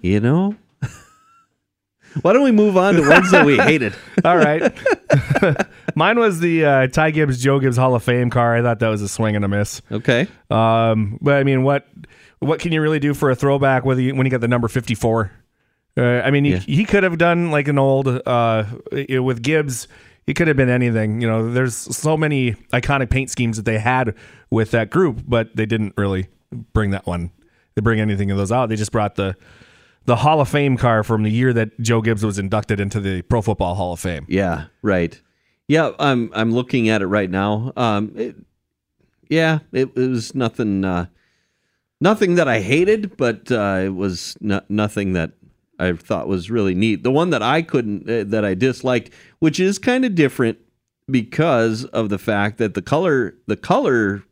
You 0.00 0.20
know. 0.20 0.56
Why 2.22 2.32
don't 2.32 2.44
we 2.44 2.52
move 2.52 2.78
on 2.78 2.94
to 2.94 3.06
ones 3.06 3.30
that 3.30 3.44
we 3.44 3.56
hated? 3.58 3.94
All 4.24 4.38
right, 4.38 4.72
mine 5.94 6.18
was 6.18 6.40
the 6.40 6.64
uh, 6.64 6.86
Ty 6.86 7.10
Gibbs 7.10 7.42
Joe 7.42 7.60
Gibbs 7.60 7.76
Hall 7.76 7.94
of 7.94 8.02
Fame 8.02 8.30
car. 8.30 8.56
I 8.56 8.62
thought 8.62 8.78
that 8.78 8.88
was 8.88 9.02
a 9.02 9.08
swing 9.08 9.36
and 9.36 9.44
a 9.44 9.48
miss. 9.48 9.82
Okay. 9.92 10.26
Um, 10.50 11.18
but 11.20 11.34
I 11.34 11.44
mean, 11.44 11.62
what 11.62 11.86
what 12.38 12.58
can 12.58 12.72
you 12.72 12.80
really 12.80 13.00
do 13.00 13.12
for 13.12 13.30
a 13.30 13.36
throwback 13.36 13.84
with 13.84 13.98
you, 13.98 14.14
when 14.14 14.26
you 14.26 14.30
got 14.30 14.40
the 14.40 14.48
number 14.48 14.68
fifty 14.68 14.94
four? 14.94 15.30
Uh, 15.96 16.20
I 16.24 16.30
mean, 16.30 16.44
Yeah. 16.44 16.58
he, 16.58 16.76
he 16.76 16.84
could 16.84 17.02
have 17.02 17.18
done 17.18 17.50
like 17.50 17.68
an 17.68 17.78
old 17.78 18.06
uh, 18.08 18.64
with 18.92 19.42
Gibbs. 19.42 19.88
He 20.26 20.34
could 20.34 20.48
have 20.48 20.56
been 20.56 20.68
anything. 20.68 21.20
You 21.20 21.28
know, 21.28 21.50
there's 21.52 21.74
so 21.74 22.16
many 22.16 22.52
iconic 22.72 23.10
paint 23.10 23.30
schemes 23.30 23.56
that 23.56 23.64
they 23.64 23.78
had 23.78 24.14
with 24.50 24.72
that 24.72 24.90
group, 24.90 25.22
but 25.26 25.54
they 25.56 25.66
didn't 25.66 25.94
really 25.96 26.28
bring 26.72 26.90
that 26.90 27.06
one. 27.06 27.30
They 27.74 27.80
bring 27.82 28.00
anything 28.00 28.30
of 28.30 28.36
those 28.38 28.50
out. 28.52 28.68
They 28.68 28.76
just 28.76 28.92
brought 28.92 29.14
the 29.16 29.36
the 30.06 30.16
Hall 30.16 30.40
of 30.40 30.48
Fame 30.48 30.76
car 30.76 31.02
from 31.02 31.24
the 31.24 31.30
year 31.30 31.52
that 31.52 31.80
Joe 31.80 32.00
Gibbs 32.00 32.24
was 32.24 32.38
inducted 32.38 32.78
into 32.78 33.00
the 33.00 33.22
Pro 33.22 33.42
Football 33.42 33.74
Hall 33.74 33.92
of 33.92 34.00
Fame. 34.00 34.24
Yeah, 34.28 34.66
right. 34.82 35.20
Yeah, 35.68 35.90
I'm 35.98 36.30
I'm 36.32 36.52
looking 36.52 36.88
at 36.88 37.02
it 37.02 37.06
right 37.06 37.28
now. 37.30 37.72
Um, 37.76 38.12
it, 38.16 38.36
yeah, 39.28 39.58
it, 39.72 39.90
it 39.96 40.08
was 40.08 40.32
nothing, 40.34 40.84
uh, 40.84 41.06
nothing 42.00 42.36
that 42.36 42.46
I 42.46 42.60
hated, 42.60 43.16
but 43.16 43.50
uh, 43.50 43.80
it 43.84 43.94
was 43.94 44.36
no, 44.40 44.60
nothing 44.68 45.14
that 45.14 45.32
I 45.78 45.92
thought 45.92 46.28
was 46.28 46.50
really 46.50 46.74
neat. 46.74 47.02
The 47.02 47.10
one 47.10 47.30
that 47.30 47.42
I 47.42 47.62
couldn't, 47.62 48.08
uh, 48.08 48.24
that 48.28 48.44
I 48.44 48.54
disliked, 48.54 49.10
which 49.38 49.60
is 49.60 49.78
kind 49.78 50.04
of 50.04 50.14
different 50.14 50.58
because 51.10 51.84
of 51.84 52.08
the 52.08 52.18
fact 52.18 52.58
that 52.58 52.74
the 52.74 52.82
color, 52.82 53.34
the 53.46 53.56
color 53.56 54.24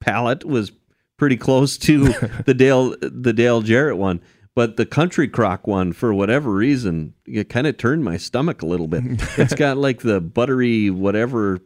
palette 0.00 0.44
was 0.44 0.72
pretty 1.16 1.36
close 1.36 1.76
to 1.78 2.08
the 2.46 2.54
Dale, 2.54 2.96
the 3.00 3.32
Dale 3.32 3.62
Jarrett 3.62 3.96
one. 3.96 4.20
But 4.54 4.78
the 4.78 4.86
country 4.86 5.28
crock 5.28 5.66
one, 5.66 5.92
for 5.92 6.14
whatever 6.14 6.50
reason, 6.50 7.12
it 7.26 7.50
kind 7.50 7.66
of 7.66 7.76
turned 7.76 8.04
my 8.04 8.16
stomach 8.16 8.62
a 8.62 8.66
little 8.66 8.88
bit. 8.88 9.02
it's 9.36 9.54
got 9.56 9.76
like 9.76 10.00
the 10.00 10.20
buttery 10.20 10.88
whatever. 10.88 11.60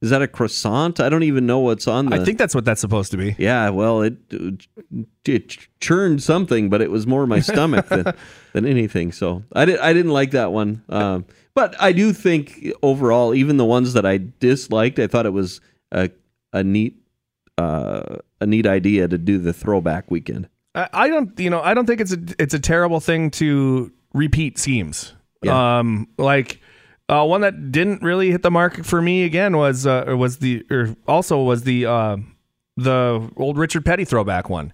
Is 0.00 0.10
that 0.10 0.22
a 0.22 0.28
croissant? 0.28 1.00
I 1.00 1.08
don't 1.08 1.24
even 1.24 1.46
know 1.46 1.58
what's 1.58 1.88
on 1.88 2.06
the. 2.06 2.16
I 2.16 2.24
think 2.24 2.38
that's 2.38 2.54
what 2.54 2.64
that's 2.64 2.80
supposed 2.80 3.10
to 3.10 3.16
be. 3.16 3.34
Yeah, 3.36 3.70
well, 3.70 4.02
it 4.02 4.16
it 5.24 5.56
churned 5.80 6.22
something, 6.22 6.70
but 6.70 6.80
it 6.80 6.90
was 6.90 7.06
more 7.06 7.26
my 7.26 7.40
stomach 7.40 7.88
than, 7.88 8.04
than 8.52 8.64
anything. 8.64 9.10
So 9.10 9.42
I 9.54 9.64
did 9.64 9.80
I 9.80 9.92
didn't 9.92 10.12
like 10.12 10.30
that 10.32 10.52
one. 10.52 10.84
Um, 10.88 11.24
but 11.54 11.74
I 11.80 11.90
do 11.90 12.12
think 12.12 12.72
overall, 12.82 13.34
even 13.34 13.56
the 13.56 13.64
ones 13.64 13.94
that 13.94 14.06
I 14.06 14.20
disliked, 14.38 15.00
I 15.00 15.08
thought 15.08 15.26
it 15.26 15.32
was 15.32 15.60
a 15.90 16.10
a 16.52 16.62
neat 16.62 16.96
uh, 17.58 18.18
a 18.40 18.46
neat 18.46 18.66
idea 18.66 19.08
to 19.08 19.18
do 19.18 19.38
the 19.38 19.52
throwback 19.52 20.10
weekend. 20.10 20.48
I, 20.74 20.88
I 20.92 21.08
don't, 21.08 21.38
you 21.40 21.50
know, 21.50 21.60
I 21.60 21.74
don't 21.74 21.86
think 21.86 22.00
it's 22.00 22.12
a 22.12 22.18
it's 22.38 22.54
a 22.54 22.60
terrible 22.60 23.00
thing 23.00 23.30
to 23.32 23.92
repeat 24.14 24.58
schemes. 24.58 25.14
Yeah. 25.42 25.78
Um, 25.78 26.08
like 26.18 26.60
uh, 27.08 27.24
one 27.24 27.40
that 27.40 27.72
didn't 27.72 28.02
really 28.02 28.30
hit 28.30 28.42
the 28.42 28.50
mark 28.50 28.84
for 28.84 29.00
me 29.00 29.24
again 29.24 29.56
was 29.56 29.86
uh, 29.86 30.14
was 30.16 30.38
the 30.38 30.64
or 30.70 30.94
also 31.06 31.42
was 31.42 31.62
the 31.62 31.86
uh, 31.86 32.16
the 32.76 33.30
old 33.36 33.58
Richard 33.58 33.84
Petty 33.84 34.04
throwback 34.04 34.48
one. 34.48 34.72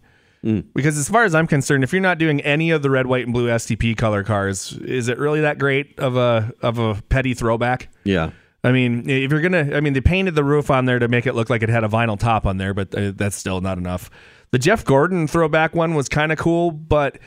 Because 0.75 0.99
as 0.99 1.09
far 1.09 1.25
as 1.25 1.35
I'm 1.35 1.47
concerned, 1.47 1.85
if 1.85 1.93
you're 1.93 2.03
not 2.03 2.19
doing 2.19 2.43
any 2.43 2.71
of 2.71 2.83
the 2.83 2.91
red, 2.91 3.07
white, 3.07 3.25
and 3.25 3.33
blue 3.33 3.49
STP 3.49 3.97
color 3.97 4.23
cars, 4.23 4.73
is 4.73 5.09
it 5.09 5.19
really 5.19 5.41
that 5.41 5.59
great 5.59 5.99
of 5.99 6.17
a 6.17 6.53
of 6.61 6.79
a 6.79 7.01
Petty 7.09 7.33
throwback? 7.33 7.89
Yeah. 8.05 8.31
I 8.63 8.73
mean, 8.73 9.09
if 9.09 9.31
you're 9.31 9.41
gonna, 9.41 9.75
I 9.75 9.81
mean, 9.81 9.95
they 9.95 10.03
painted 10.03 10.35
the 10.35 10.45
roof 10.45 10.71
on 10.71 10.85
there 10.85 10.99
to 10.99 11.09
make 11.09 11.27
it 11.27 11.35
look 11.35 11.49
like 11.49 11.63
it 11.63 11.71
had 11.71 11.83
a 11.83 11.89
vinyl 11.89 12.19
top 12.19 12.45
on 12.45 12.59
there, 12.59 12.75
but 12.75 12.95
uh, 12.95 13.13
that's 13.15 13.37
still 13.37 13.63
not 13.63 13.79
enough. 13.79 14.11
The 14.51 14.59
Jeff 14.59 14.85
Gordon 14.85 15.27
throwback 15.27 15.75
one 15.75 15.95
was 15.95 16.09
kind 16.11 16.31
of 16.31 16.39
cool, 16.39 16.71
but 16.71 17.19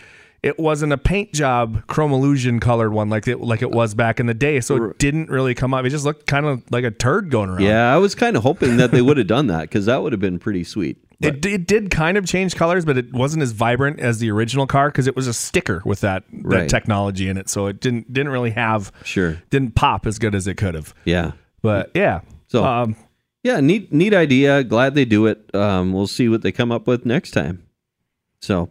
it 0.43 0.59
wasn't 0.59 0.93
a 0.93 0.97
paint 0.97 1.33
job 1.33 1.85
Chromalusion 1.87 2.61
colored 2.61 2.91
one 2.91 3.09
like 3.09 3.27
it 3.27 3.41
like 3.41 3.61
it 3.61 3.71
was 3.71 3.93
back 3.95 4.19
in 4.19 4.25
the 4.27 4.33
day, 4.33 4.59
so 4.61 4.75
it 4.85 4.99
didn't 4.99 5.29
really 5.29 5.53
come 5.55 5.73
up. 5.73 5.83
It 5.85 5.89
just 5.89 6.05
looked 6.05 6.27
kind 6.27 6.45
of 6.45 6.63
like 6.71 6.83
a 6.83 6.91
turd 6.91 7.29
going 7.31 7.49
around. 7.49 7.61
Yeah, 7.63 7.93
I 7.93 7.97
was 7.97 8.15
kind 8.15 8.37
of 8.37 8.43
hoping 8.43 8.77
that 8.77 8.91
they 8.91 9.01
would 9.01 9.17
have 9.17 9.27
done 9.27 9.47
that 9.47 9.61
because 9.61 9.85
that 9.87 10.01
would 10.03 10.13
have 10.13 10.21
been 10.21 10.39
pretty 10.39 10.63
sweet. 10.63 10.97
It, 11.19 11.43
it 11.47 11.65
did 11.65 11.89
kind 11.89 12.15
of 12.15 12.27
change 12.27 12.55
colors, 12.55 12.85
but 12.85 12.95
it 12.95 13.11
wasn't 13.11 13.41
as 13.41 13.51
vibrant 13.51 13.99
as 13.99 14.19
the 14.19 14.29
original 14.29 14.67
car 14.67 14.89
because 14.89 15.07
it 15.07 15.15
was 15.15 15.25
a 15.25 15.33
sticker 15.33 15.81
with 15.83 16.01
that, 16.01 16.23
that 16.31 16.43
Right. 16.43 16.69
technology 16.69 17.27
in 17.27 17.37
it, 17.37 17.49
so 17.49 17.65
it 17.65 17.81
didn't 17.81 18.13
didn't 18.13 18.31
really 18.31 18.51
have 18.51 18.91
Sure. 19.03 19.41
didn't 19.49 19.73
pop 19.73 20.05
as 20.05 20.19
good 20.19 20.35
as 20.35 20.45
it 20.47 20.55
could 20.57 20.75
have. 20.75 20.93
Yeah. 21.05 21.31
But 21.63 21.89
yeah, 21.95 22.19
So- 22.47 22.63
um, 22.63 22.95
Yeah, 23.43 23.59
neat 23.61 23.91
neat 23.91 24.13
idea. 24.13 24.63
Glad 24.63 24.93
they 24.93 25.05
do 25.05 25.25
it. 25.25 25.49
Um, 25.55 25.91
we'll 25.93 26.05
see 26.05 26.29
what 26.29 26.43
they 26.43 26.51
come 26.51 26.71
up 26.71 26.85
with 26.85 27.03
next 27.05 27.31
time. 27.31 27.63
So, 28.41 28.69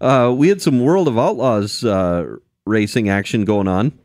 uh, 0.00 0.32
we 0.36 0.48
had 0.48 0.62
some 0.62 0.80
World 0.80 1.08
of 1.08 1.18
Outlaws 1.18 1.84
uh, 1.84 2.36
racing 2.66 3.08
action 3.08 3.44
going 3.44 3.68
on. 3.68 3.98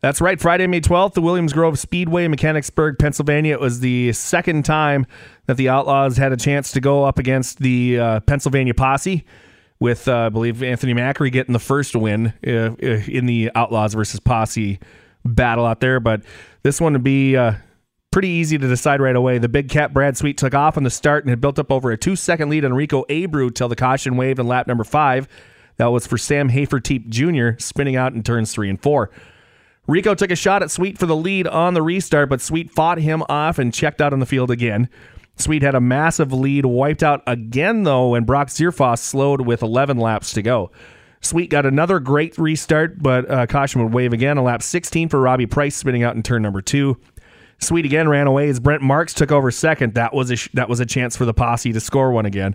That's 0.00 0.20
right. 0.20 0.40
Friday, 0.40 0.66
May 0.68 0.80
12th, 0.80 1.14
the 1.14 1.20
Williams 1.20 1.52
Grove 1.52 1.76
Speedway 1.78 2.28
Mechanicsburg, 2.28 2.98
Pennsylvania. 2.98 3.54
It 3.54 3.60
was 3.60 3.80
the 3.80 4.12
second 4.12 4.64
time 4.64 5.06
that 5.46 5.56
the 5.56 5.68
Outlaws 5.68 6.16
had 6.16 6.32
a 6.32 6.36
chance 6.36 6.70
to 6.72 6.80
go 6.80 7.04
up 7.04 7.18
against 7.18 7.58
the 7.58 7.98
uh, 7.98 8.20
Pennsylvania 8.20 8.74
Posse, 8.74 9.24
with, 9.80 10.06
uh, 10.06 10.26
I 10.26 10.28
believe, 10.28 10.62
Anthony 10.62 10.94
Macri 10.94 11.32
getting 11.32 11.52
the 11.52 11.58
first 11.58 11.96
win 11.96 12.32
uh, 12.46 12.50
uh, 12.50 12.74
in 13.08 13.26
the 13.26 13.50
Outlaws 13.54 13.94
versus 13.94 14.20
Posse 14.20 14.78
battle 15.24 15.66
out 15.66 15.80
there. 15.80 15.98
But 15.98 16.22
this 16.62 16.80
one 16.80 16.92
would 16.92 17.04
be 17.04 17.36
uh, 17.36 17.54
pretty 18.10 18.28
easy 18.28 18.58
to 18.58 18.68
decide 18.68 19.00
right 19.00 19.16
away. 19.16 19.38
The 19.38 19.48
big 19.48 19.68
cat 19.68 19.92
Brad 19.92 20.16
Sweet 20.16 20.38
took 20.38 20.54
off 20.54 20.76
on 20.76 20.82
the 20.82 20.90
start 20.90 21.24
and 21.24 21.30
had 21.30 21.40
built 21.40 21.58
up 21.58 21.70
over 21.70 21.90
a 21.90 21.96
two 21.96 22.16
second 22.16 22.48
lead 22.48 22.64
on 22.64 22.74
Rico 22.74 23.04
Abreu 23.08 23.54
till 23.54 23.68
the 23.68 23.76
caution 23.76 24.16
waved 24.16 24.38
in 24.38 24.46
lap 24.46 24.66
number 24.66 24.84
five. 24.84 25.28
That 25.76 25.86
was 25.86 26.06
for 26.06 26.18
Sam 26.18 26.50
Hafertepe 26.50 27.08
Jr., 27.08 27.60
spinning 27.62 27.96
out 27.96 28.12
in 28.12 28.22
turns 28.22 28.52
three 28.52 28.68
and 28.68 28.80
four. 28.80 29.10
Rico 29.86 30.14
took 30.14 30.30
a 30.30 30.36
shot 30.36 30.62
at 30.62 30.70
Sweet 30.70 30.98
for 30.98 31.06
the 31.06 31.16
lead 31.16 31.46
on 31.46 31.74
the 31.74 31.82
restart, 31.82 32.28
but 32.28 32.40
Sweet 32.40 32.70
fought 32.70 32.98
him 32.98 33.22
off 33.28 33.58
and 33.58 33.72
checked 33.72 34.00
out 34.00 34.12
on 34.12 34.18
the 34.18 34.26
field 34.26 34.50
again. 34.50 34.88
Sweet 35.36 35.62
had 35.62 35.76
a 35.76 35.80
massive 35.80 36.32
lead, 36.32 36.66
wiped 36.66 37.02
out 37.02 37.22
again 37.26 37.84
though, 37.84 38.08
when 38.08 38.24
Brock 38.24 38.48
Zearfoss 38.48 38.98
slowed 38.98 39.42
with 39.42 39.62
11 39.62 39.96
laps 39.96 40.32
to 40.32 40.42
go. 40.42 40.70
Sweet 41.20 41.50
got 41.50 41.64
another 41.64 42.00
great 42.00 42.36
restart, 42.38 43.02
but 43.02 43.30
uh, 43.30 43.46
caution 43.46 43.82
would 43.82 43.94
wave 43.94 44.12
again. 44.12 44.36
A 44.36 44.42
lap 44.42 44.62
16 44.62 45.08
for 45.08 45.20
Robbie 45.20 45.46
Price, 45.46 45.76
spinning 45.76 46.02
out 46.02 46.16
in 46.16 46.22
turn 46.22 46.42
number 46.42 46.60
two. 46.60 46.98
Sweet 47.60 47.84
again 47.84 48.08
ran 48.08 48.26
away 48.26 48.48
as 48.48 48.60
Brent 48.60 48.82
Marks 48.82 49.12
took 49.12 49.32
over 49.32 49.50
second. 49.50 49.94
That 49.94 50.14
was 50.14 50.30
a 50.30 50.36
sh- 50.36 50.48
that 50.54 50.68
was 50.68 50.80
a 50.80 50.86
chance 50.86 51.16
for 51.16 51.24
the 51.24 51.34
posse 51.34 51.72
to 51.72 51.80
score 51.80 52.12
one 52.12 52.26
again. 52.26 52.54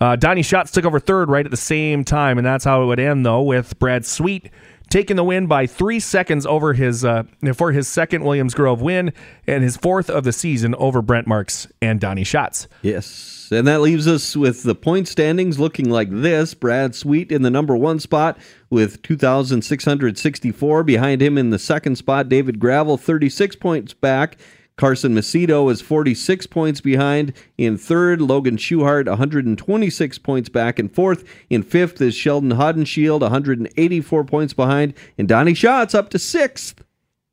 Uh, 0.00 0.16
Donny 0.16 0.42
Schatz 0.42 0.72
took 0.72 0.84
over 0.84 0.98
third 0.98 1.28
right 1.28 1.44
at 1.44 1.50
the 1.52 1.56
same 1.56 2.02
time, 2.02 2.36
and 2.36 2.44
that's 2.44 2.64
how 2.64 2.82
it 2.82 2.86
would 2.86 2.98
end, 2.98 3.24
though, 3.24 3.40
with 3.42 3.78
Brad 3.78 4.04
Sweet 4.04 4.50
taking 4.92 5.16
the 5.16 5.24
win 5.24 5.46
by 5.46 5.66
three 5.66 5.98
seconds 5.98 6.44
over 6.44 6.74
his 6.74 7.02
uh, 7.02 7.22
for 7.54 7.72
his 7.72 7.88
second 7.88 8.22
Williams 8.24 8.52
Grove 8.52 8.82
win 8.82 9.10
and 9.46 9.64
his 9.64 9.74
fourth 9.74 10.10
of 10.10 10.24
the 10.24 10.32
season 10.32 10.74
over 10.74 11.00
Brent 11.00 11.26
Marks 11.26 11.66
and 11.80 11.98
Donny 11.98 12.24
Schatz. 12.24 12.68
Yes. 12.82 13.48
And 13.50 13.66
that 13.66 13.80
leaves 13.80 14.06
us 14.06 14.36
with 14.36 14.62
the 14.62 14.74
point 14.74 15.08
standings 15.08 15.58
looking 15.58 15.88
like 15.88 16.10
this. 16.10 16.52
Brad 16.52 16.94
Sweet 16.94 17.32
in 17.32 17.40
the 17.40 17.50
number 17.50 17.74
one 17.74 18.00
spot 18.00 18.38
with 18.68 19.00
2,664. 19.02 20.84
Behind 20.84 21.22
him 21.22 21.38
in 21.38 21.50
the 21.50 21.58
second 21.58 21.96
spot, 21.96 22.28
David 22.28 22.58
Gravel, 22.58 22.98
36 22.98 23.56
points 23.56 23.94
back. 23.94 24.36
Carson 24.76 25.14
Macedo 25.14 25.70
is 25.70 25.80
46 25.80 26.46
points 26.46 26.80
behind. 26.80 27.32
In 27.58 27.76
third, 27.76 28.20
Logan 28.20 28.56
Schuchart, 28.56 29.06
126 29.06 30.18
points 30.18 30.48
back. 30.48 30.78
In 30.78 30.88
fourth, 30.88 31.24
in 31.50 31.62
fifth 31.62 32.00
is 32.00 32.14
Sheldon 32.14 32.50
Haudenschild, 32.50 33.20
184 33.20 34.24
points 34.24 34.54
behind. 34.54 34.94
And 35.18 35.28
Donny 35.28 35.54
Schatz 35.54 35.94
up 35.94 36.08
to 36.10 36.18
sixth. 36.18 36.82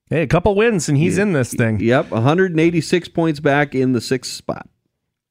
Hey, 0.10 0.24
a 0.24 0.28
couple 0.28 0.56
wins 0.56 0.90
and 0.90 0.98
he's 0.98 1.20
in 1.20 1.34
this 1.34 1.54
thing. 1.54 1.80
Yep, 1.80 2.10
186 2.10 3.08
points 3.10 3.40
back 3.40 3.76
in 3.76 3.94
the 3.94 4.02
sixth 4.02 4.32
spot. 4.32 4.68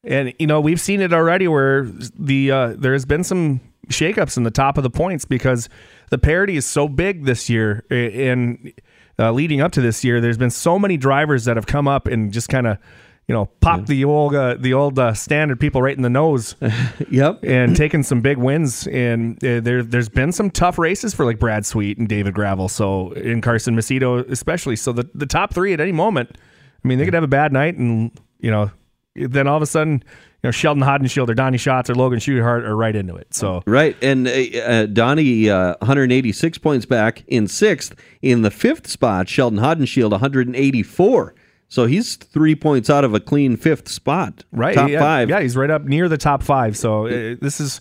And 0.05 0.33
you 0.39 0.47
know 0.47 0.61
we've 0.61 0.81
seen 0.81 1.01
it 1.01 1.13
already 1.13 1.49
where 1.49 1.85
the 1.85 2.51
uh, 2.51 2.75
there 2.79 2.93
has 2.93 3.05
been 3.05 3.25
some 3.25 3.61
shakeups 3.89 4.37
in 4.37 4.45
the 4.45 4.51
top 4.51 4.79
of 4.79 4.85
the 4.85 4.91
points 4.91 5.25
because 5.25 5.69
the 6.11 6.19
parity 6.19 6.57
is 6.57 6.65
so 6.65 6.89
big 6.89 7.25
this 7.25 7.51
year. 7.51 7.85
And 7.91 8.73
uh, 9.19 9.33
leading 9.33 9.61
up 9.61 9.73
to 9.73 9.81
this 9.81 10.05
year, 10.05 10.21
there's 10.21 10.39
been 10.39 10.51
so 10.51 10.79
many 10.79 10.97
drivers 10.97 11.45
that 11.47 11.57
have 11.57 11.67
come 11.67 11.89
up 11.89 12.07
and 12.07 12.33
just 12.33 12.49
kind 12.49 12.67
of 12.67 12.79
you 13.27 13.35
know 13.35 13.47
popped 13.61 13.89
the 13.89 14.05
old 14.05 14.35
uh, 14.35 14.55
the 14.59 14.73
old 14.73 14.99
uh, 14.99 15.13
standard 15.13 15.61
people 15.61 15.83
right 15.83 15.97
in 15.97 16.03
the 16.03 16.09
nose 16.11 16.57
Yep. 17.11 17.41
and 17.45 17.77
taken 17.77 18.03
some 18.03 18.21
big 18.23 18.39
wins. 18.39 18.87
And 18.87 19.37
uh, 19.45 19.61
there 19.61 19.83
there's 19.83 20.09
been 20.09 20.33
some 20.33 20.51
tough 20.51 20.79
races 20.79 21.15
for 21.15 21.25
like 21.27 21.39
Brad 21.39 21.67
Sweet 21.67 21.99
and 21.99 22.09
David 22.09 22.33
Gravel. 22.35 22.69
So 22.69 23.13
in 23.13 23.41
Carson 23.41 23.77
Macedo 23.77 24.29
especially. 24.31 24.77
So 24.77 24.93
the 24.93 25.09
the 25.15 25.27
top 25.27 25.53
three 25.53 25.73
at 25.73 25.81
any 25.81 25.93
moment. 25.93 26.39
I 26.85 26.89
mean, 26.89 26.99
they 26.99 27.05
could 27.05 27.15
have 27.15 27.25
a 27.25 27.29
bad 27.29 27.53
night, 27.53 27.77
and 27.77 28.13
you 28.39 28.53
know, 28.53 28.71
then 29.17 29.49
all 29.49 29.57
of 29.57 29.63
a 29.63 29.67
sudden, 29.67 30.05
know, 30.45 30.51
Sheldon 30.51 30.83
Haudenschild 30.83 31.29
or 31.29 31.35
Donny 31.35 31.59
Schatz 31.59 31.91
or 31.91 31.95
Logan 31.95 32.19
Schuchart 32.19 32.65
are 32.65 32.77
right 32.77 32.95
into 32.95 33.17
it. 33.17 33.35
So 33.35 33.63
Right, 33.67 33.97
and 34.03 34.29
uh, 34.29 34.31
uh, 34.31 34.87
Donny, 34.87 35.51
uh, 35.51 35.75
186 35.81 36.59
points 36.59 36.87
back 36.87 37.25
in 37.27 37.49
sixth. 37.49 37.95
In 38.23 38.43
the 38.43 38.51
fifth 38.51 38.89
spot, 38.89 39.29
Sheldon 39.29 39.59
Haudenschild, 39.59 40.11
184. 40.13 41.35
So 41.69 41.85
he's 41.87 42.17
three 42.17 42.55
points 42.55 42.89
out 42.89 43.05
of 43.05 43.15
a 43.15 43.21
clean 43.21 43.57
fifth 43.57 43.89
spot. 43.89 44.45
right, 44.53 44.75
top 44.75 44.89
yeah, 44.89 45.01
five. 45.01 45.29
Yeah, 45.29 45.41
he's 45.41 45.57
right 45.57 45.71
up 45.71 45.85
near 45.85 46.09
the 46.09 46.17
top 46.17 46.43
five. 46.43 46.77
So 46.77 47.07
uh, 47.07 47.37
this 47.41 47.61
is. 47.61 47.81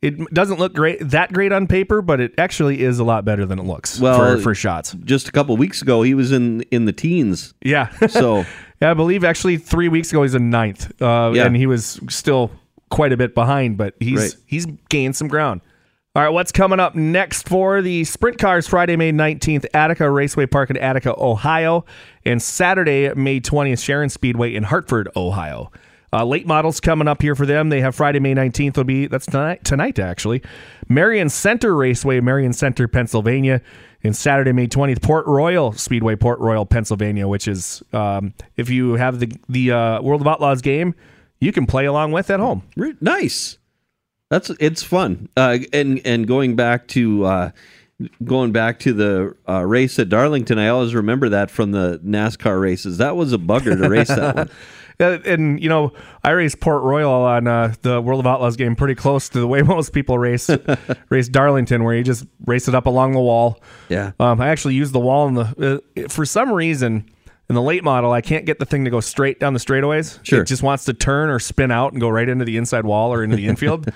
It 0.00 0.32
doesn't 0.32 0.60
look 0.60 0.74
great 0.74 1.00
that 1.10 1.32
great 1.32 1.50
on 1.50 1.66
paper, 1.66 2.02
but 2.02 2.20
it 2.20 2.32
actually 2.38 2.82
is 2.82 3.00
a 3.00 3.04
lot 3.04 3.24
better 3.24 3.44
than 3.44 3.58
it 3.58 3.64
looks 3.64 3.98
Well, 3.98 4.36
for, 4.36 4.40
for 4.40 4.54
Schatz. 4.54 4.92
Just 5.02 5.28
a 5.28 5.32
couple 5.32 5.56
weeks 5.56 5.82
ago, 5.82 6.02
he 6.02 6.14
was 6.14 6.30
in 6.30 6.60
in 6.70 6.84
the 6.84 6.92
teens. 6.92 7.52
Yeah. 7.64 7.90
So 8.06 8.44
Yeah, 8.80 8.90
I 8.90 8.94
believe 8.94 9.24
actually 9.24 9.56
three 9.56 9.88
weeks 9.88 10.10
ago 10.12 10.22
he's 10.22 10.34
a 10.34 10.38
ninth, 10.38 10.90
uh, 11.02 11.32
Yeah. 11.34 11.46
and 11.46 11.56
he 11.56 11.66
was 11.66 12.00
still 12.08 12.50
quite 12.90 13.12
a 13.12 13.16
bit 13.16 13.34
behind, 13.34 13.76
but 13.76 13.94
he's 14.00 14.18
Right. 14.20 14.34
he's 14.46 14.66
gained 14.88 15.16
some 15.16 15.28
ground. 15.28 15.60
All 16.16 16.22
right, 16.22 16.30
what's 16.30 16.50
coming 16.52 16.80
up 16.80 16.94
next 16.96 17.48
for 17.48 17.80
the 17.82 18.02
Sprint 18.04 18.38
Cars 18.38 18.66
Friday, 18.66 18.96
May 18.96 19.12
19th, 19.12 19.66
Attica 19.74 20.10
Raceway 20.10 20.46
Park 20.46 20.70
in 20.70 20.76
Attica, 20.76 21.14
Ohio, 21.16 21.84
and 22.24 22.40
Saturday, 22.42 23.12
May 23.14 23.40
20th, 23.40 23.78
Sharon 23.80 24.08
Speedway 24.08 24.54
in 24.54 24.64
Hartford, 24.64 25.08
Ohio. 25.14 25.70
Uh, 26.12 26.24
late 26.24 26.46
models 26.46 26.80
coming 26.80 27.06
up 27.06 27.20
here 27.20 27.34
for 27.34 27.44
them. 27.44 27.68
They 27.68 27.82
have 27.82 27.94
Friday, 27.94 28.18
May 28.18 28.32
19th 28.34 28.78
will 28.78 28.84
be, 28.84 29.06
that's 29.06 29.26
tonight, 29.26 29.62
tonight 29.64 29.98
actually, 29.98 30.42
Marion 30.88 31.28
Center 31.28 31.76
Raceway, 31.76 32.20
Marion 32.20 32.54
Center, 32.54 32.88
Pennsylvania, 32.88 33.60
and 34.02 34.16
Saturday, 34.16 34.52
May 34.52 34.68
20th, 34.68 35.02
Port 35.02 35.26
Royal 35.26 35.72
Speedway, 35.72 36.16
Port 36.16 36.38
Royal, 36.38 36.64
Pennsylvania, 36.64 37.26
which 37.26 37.48
is, 37.48 37.82
um, 37.92 38.32
if 38.56 38.70
you 38.70 38.94
have 38.94 39.18
the, 39.20 39.32
the 39.48 39.72
uh, 39.72 40.02
World 40.02 40.20
of 40.20 40.26
Outlaws 40.26 40.62
game, 40.62 40.94
you 41.40 41.52
can 41.52 41.66
play 41.66 41.84
along 41.84 42.12
with 42.12 42.30
at 42.30 42.40
home. 42.40 42.62
nice. 43.00 43.58
That's 44.30 44.50
it's 44.60 44.82
fun. 44.82 45.28
Uh, 45.36 45.58
and 45.72 46.02
and 46.04 46.26
going 46.26 46.54
back 46.54 46.86
to 46.88 47.24
uh, 47.24 47.50
going 48.24 48.52
back 48.52 48.78
to 48.80 48.92
the 48.92 49.34
uh, 49.48 49.64
race 49.64 49.98
at 49.98 50.08
Darlington, 50.08 50.58
I 50.58 50.68
always 50.68 50.94
remember 50.94 51.28
that 51.30 51.50
from 51.50 51.72
the 51.72 52.00
NASCAR 52.04 52.60
races. 52.60 52.98
That 52.98 53.16
was 53.16 53.32
a 53.32 53.38
bugger 53.38 53.80
to 53.80 53.88
race 53.88 54.08
that 54.08 54.36
one. 54.36 54.50
And 55.00 55.62
you 55.62 55.68
know, 55.68 55.92
I 56.24 56.30
raced 56.30 56.58
Port 56.58 56.82
Royal 56.82 57.12
on 57.12 57.46
uh, 57.46 57.72
the 57.82 58.00
World 58.00 58.18
of 58.18 58.26
Outlaws 58.26 58.56
game 58.56 58.74
pretty 58.74 58.96
close 58.96 59.28
to 59.28 59.38
the 59.38 59.46
way 59.46 59.62
most 59.62 59.92
people 59.92 60.18
race 60.18 60.50
race 61.08 61.28
Darlington, 61.28 61.84
where 61.84 61.94
you 61.94 62.02
just 62.02 62.26
race 62.46 62.66
it 62.66 62.74
up 62.74 62.86
along 62.86 63.12
the 63.12 63.20
wall. 63.20 63.62
Yeah. 63.88 64.10
Um, 64.18 64.40
I 64.40 64.48
actually 64.48 64.74
used 64.74 64.92
the 64.92 64.98
wall 64.98 65.28
in 65.28 65.34
the 65.34 65.82
uh, 65.96 66.08
for 66.08 66.24
some 66.24 66.50
reason 66.50 67.08
in 67.48 67.54
the 67.54 67.62
late 67.62 67.84
model. 67.84 68.10
I 68.10 68.22
can't 68.22 68.44
get 68.44 68.58
the 68.58 68.66
thing 68.66 68.86
to 68.86 68.90
go 68.90 68.98
straight 68.98 69.38
down 69.38 69.52
the 69.52 69.60
straightaways. 69.60 70.18
Sure. 70.24 70.42
it 70.42 70.46
just 70.46 70.64
wants 70.64 70.84
to 70.86 70.94
turn 70.94 71.30
or 71.30 71.38
spin 71.38 71.70
out 71.70 71.92
and 71.92 72.00
go 72.00 72.08
right 72.08 72.28
into 72.28 72.44
the 72.44 72.56
inside 72.56 72.84
wall 72.84 73.12
or 73.12 73.22
into 73.22 73.36
the 73.36 73.46
infield. 73.46 73.88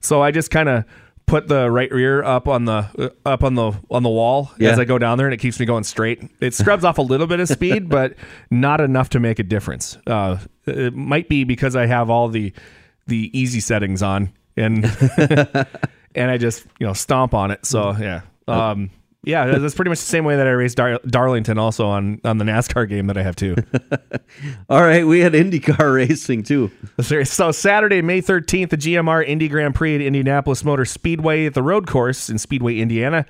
so 0.00 0.22
I 0.22 0.30
just 0.30 0.50
kind 0.50 0.70
of 0.70 0.86
put 1.26 1.48
the 1.48 1.70
right 1.70 1.90
rear 1.90 2.22
up 2.22 2.46
on 2.48 2.64
the 2.66 2.88
uh, 2.98 3.28
up 3.28 3.42
on 3.44 3.54
the 3.54 3.72
on 3.90 4.02
the 4.02 4.08
wall 4.08 4.50
Yeah. 4.58 4.70
as 4.70 4.78
I 4.78 4.84
go 4.84 4.98
down 4.98 5.18
there, 5.18 5.26
and 5.26 5.34
it 5.34 5.38
keeps 5.38 5.58
me 5.60 5.66
going 5.66 5.84
straight. 5.84 6.22
It 6.40 6.54
scrubs 6.54 6.84
off 6.84 6.98
a 6.98 7.02
little 7.02 7.26
bit 7.26 7.40
of 7.40 7.48
speed, 7.48 7.88
but 7.90 8.14
not 8.50 8.80
enough 8.80 9.08
to 9.10 9.20
make 9.20 9.38
a 9.38 9.42
difference. 9.42 9.98
Uh, 10.06 10.38
it 10.66 10.94
might 10.94 11.28
be 11.28 11.44
because 11.44 11.74
I 11.76 11.86
have 11.86 12.10
all 12.10 12.28
the 12.28 12.52
the 13.06 13.30
easy 13.38 13.60
settings 13.60 14.02
on 14.02 14.32
and 14.56 14.84
and 16.14 16.30
I 16.30 16.38
just 16.38 16.66
you 16.78 16.86
know 16.86 16.92
stomp 16.92 17.34
on 17.34 17.50
it. 17.50 17.64
So 17.66 17.92
yeah, 17.98 18.22
um, 18.48 18.90
yeah, 19.26 19.58
that's 19.58 19.74
pretty 19.74 19.88
much 19.88 19.98
the 19.98 20.06
same 20.06 20.24
way 20.24 20.36
that 20.36 20.46
I 20.46 20.50
race 20.50 20.74
Dar- 20.74 21.00
Darlington 21.04 21.58
also 21.58 21.86
on 21.86 22.20
on 22.24 22.38
the 22.38 22.44
NASCAR 22.44 22.88
game 22.88 23.08
that 23.08 23.18
I 23.18 23.22
have 23.22 23.34
too. 23.34 23.56
All 24.70 24.80
right, 24.80 25.04
we 25.04 25.20
had 25.20 25.32
IndyCar 25.32 25.94
racing 25.94 26.44
too. 26.44 26.70
So 27.00 27.50
Saturday, 27.50 28.02
May 28.02 28.20
thirteenth, 28.20 28.70
the 28.70 28.76
GMR 28.76 29.26
Indy 29.26 29.48
Grand 29.48 29.74
Prix 29.74 29.96
at 29.96 30.00
Indianapolis 30.00 30.64
Motor 30.64 30.84
Speedway 30.84 31.46
at 31.46 31.54
the 31.54 31.62
road 31.62 31.88
course 31.88 32.30
in 32.30 32.38
Speedway, 32.38 32.78
Indiana. 32.78 33.26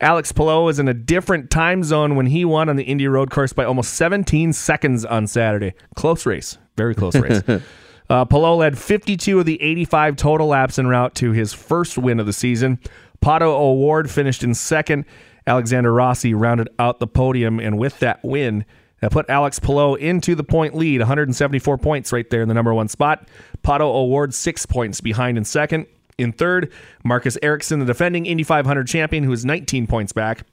Alex 0.00 0.32
Palou 0.32 0.64
was 0.64 0.78
in 0.78 0.88
a 0.88 0.94
different 0.94 1.48
time 1.50 1.82
zone 1.82 2.16
when 2.16 2.26
he 2.26 2.44
won 2.44 2.68
on 2.68 2.76
the 2.76 2.82
Indy 2.84 3.06
road 3.06 3.30
course 3.30 3.52
by 3.52 3.64
almost 3.64 3.94
17 3.94 4.52
seconds 4.52 5.04
on 5.04 5.26
Saturday. 5.26 5.72
Close 5.94 6.26
race, 6.26 6.58
very 6.76 6.94
close 6.94 7.14
race. 7.14 7.42
Uh, 8.08 8.24
Palou 8.24 8.54
led 8.54 8.78
52 8.78 9.40
of 9.40 9.46
the 9.46 9.60
85 9.60 10.14
total 10.14 10.46
laps 10.46 10.78
en 10.78 10.86
route 10.86 11.16
to 11.16 11.32
his 11.32 11.52
first 11.52 11.98
win 11.98 12.20
of 12.20 12.26
the 12.26 12.32
season. 12.32 12.78
Pato 13.20 13.48
O'Ward 13.48 14.08
finished 14.10 14.44
in 14.44 14.54
second. 14.54 15.04
Alexander 15.46 15.92
Rossi 15.92 16.34
rounded 16.34 16.68
out 16.78 16.98
the 16.98 17.06
podium, 17.06 17.60
and 17.60 17.78
with 17.78 17.98
that 18.00 18.24
win, 18.24 18.64
that 19.00 19.12
put 19.12 19.28
Alex 19.28 19.58
Palou 19.58 19.94
into 19.94 20.34
the 20.34 20.44
point 20.44 20.74
lead, 20.74 21.00
174 21.00 21.78
points 21.78 22.12
right 22.12 22.28
there 22.30 22.42
in 22.42 22.48
the 22.48 22.54
number 22.54 22.74
one 22.74 22.88
spot. 22.88 23.28
Pato 23.62 23.82
O'Ward 23.82 24.34
six 24.34 24.66
points 24.66 25.00
behind 25.00 25.38
in 25.38 25.44
second. 25.44 25.86
In 26.18 26.32
third, 26.32 26.72
Marcus 27.04 27.36
Ericsson, 27.42 27.78
the 27.78 27.84
defending 27.84 28.26
Indy 28.26 28.42
500 28.42 28.86
champion, 28.88 29.22
who 29.22 29.32
is 29.32 29.44
19 29.44 29.86
points 29.86 30.12
back. 30.12 30.46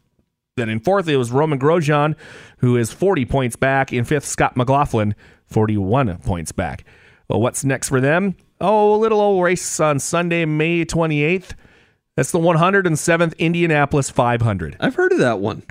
Then 0.57 0.69
in 0.69 0.79
fourth, 0.81 1.07
it 1.07 1.17
was 1.17 1.31
Roman 1.31 1.57
Grosjean, 1.57 2.15
who 2.57 2.75
is 2.75 2.91
40 2.91 3.25
points 3.25 3.55
back. 3.55 3.91
In 3.93 4.03
fifth, 4.03 4.25
Scott 4.25 4.55
McLaughlin, 4.57 5.15
41 5.47 6.17
points 6.19 6.51
back. 6.51 6.85
Well, 7.27 7.41
what's 7.41 7.63
next 7.63 7.89
for 7.89 8.01
them? 8.01 8.35
Oh, 8.59 8.93
a 8.93 8.97
little 8.97 9.19
old 9.19 9.43
race 9.43 9.79
on 9.79 9.99
Sunday, 9.99 10.45
May 10.45 10.85
28th. 10.85 11.53
That's 12.15 12.31
the 12.31 12.39
107th 12.39 13.37
Indianapolis 13.37 14.09
500. 14.09 14.77
I've 14.79 14.95
heard 14.95 15.11
of 15.11 15.19
that 15.19 15.39
one. 15.39 15.63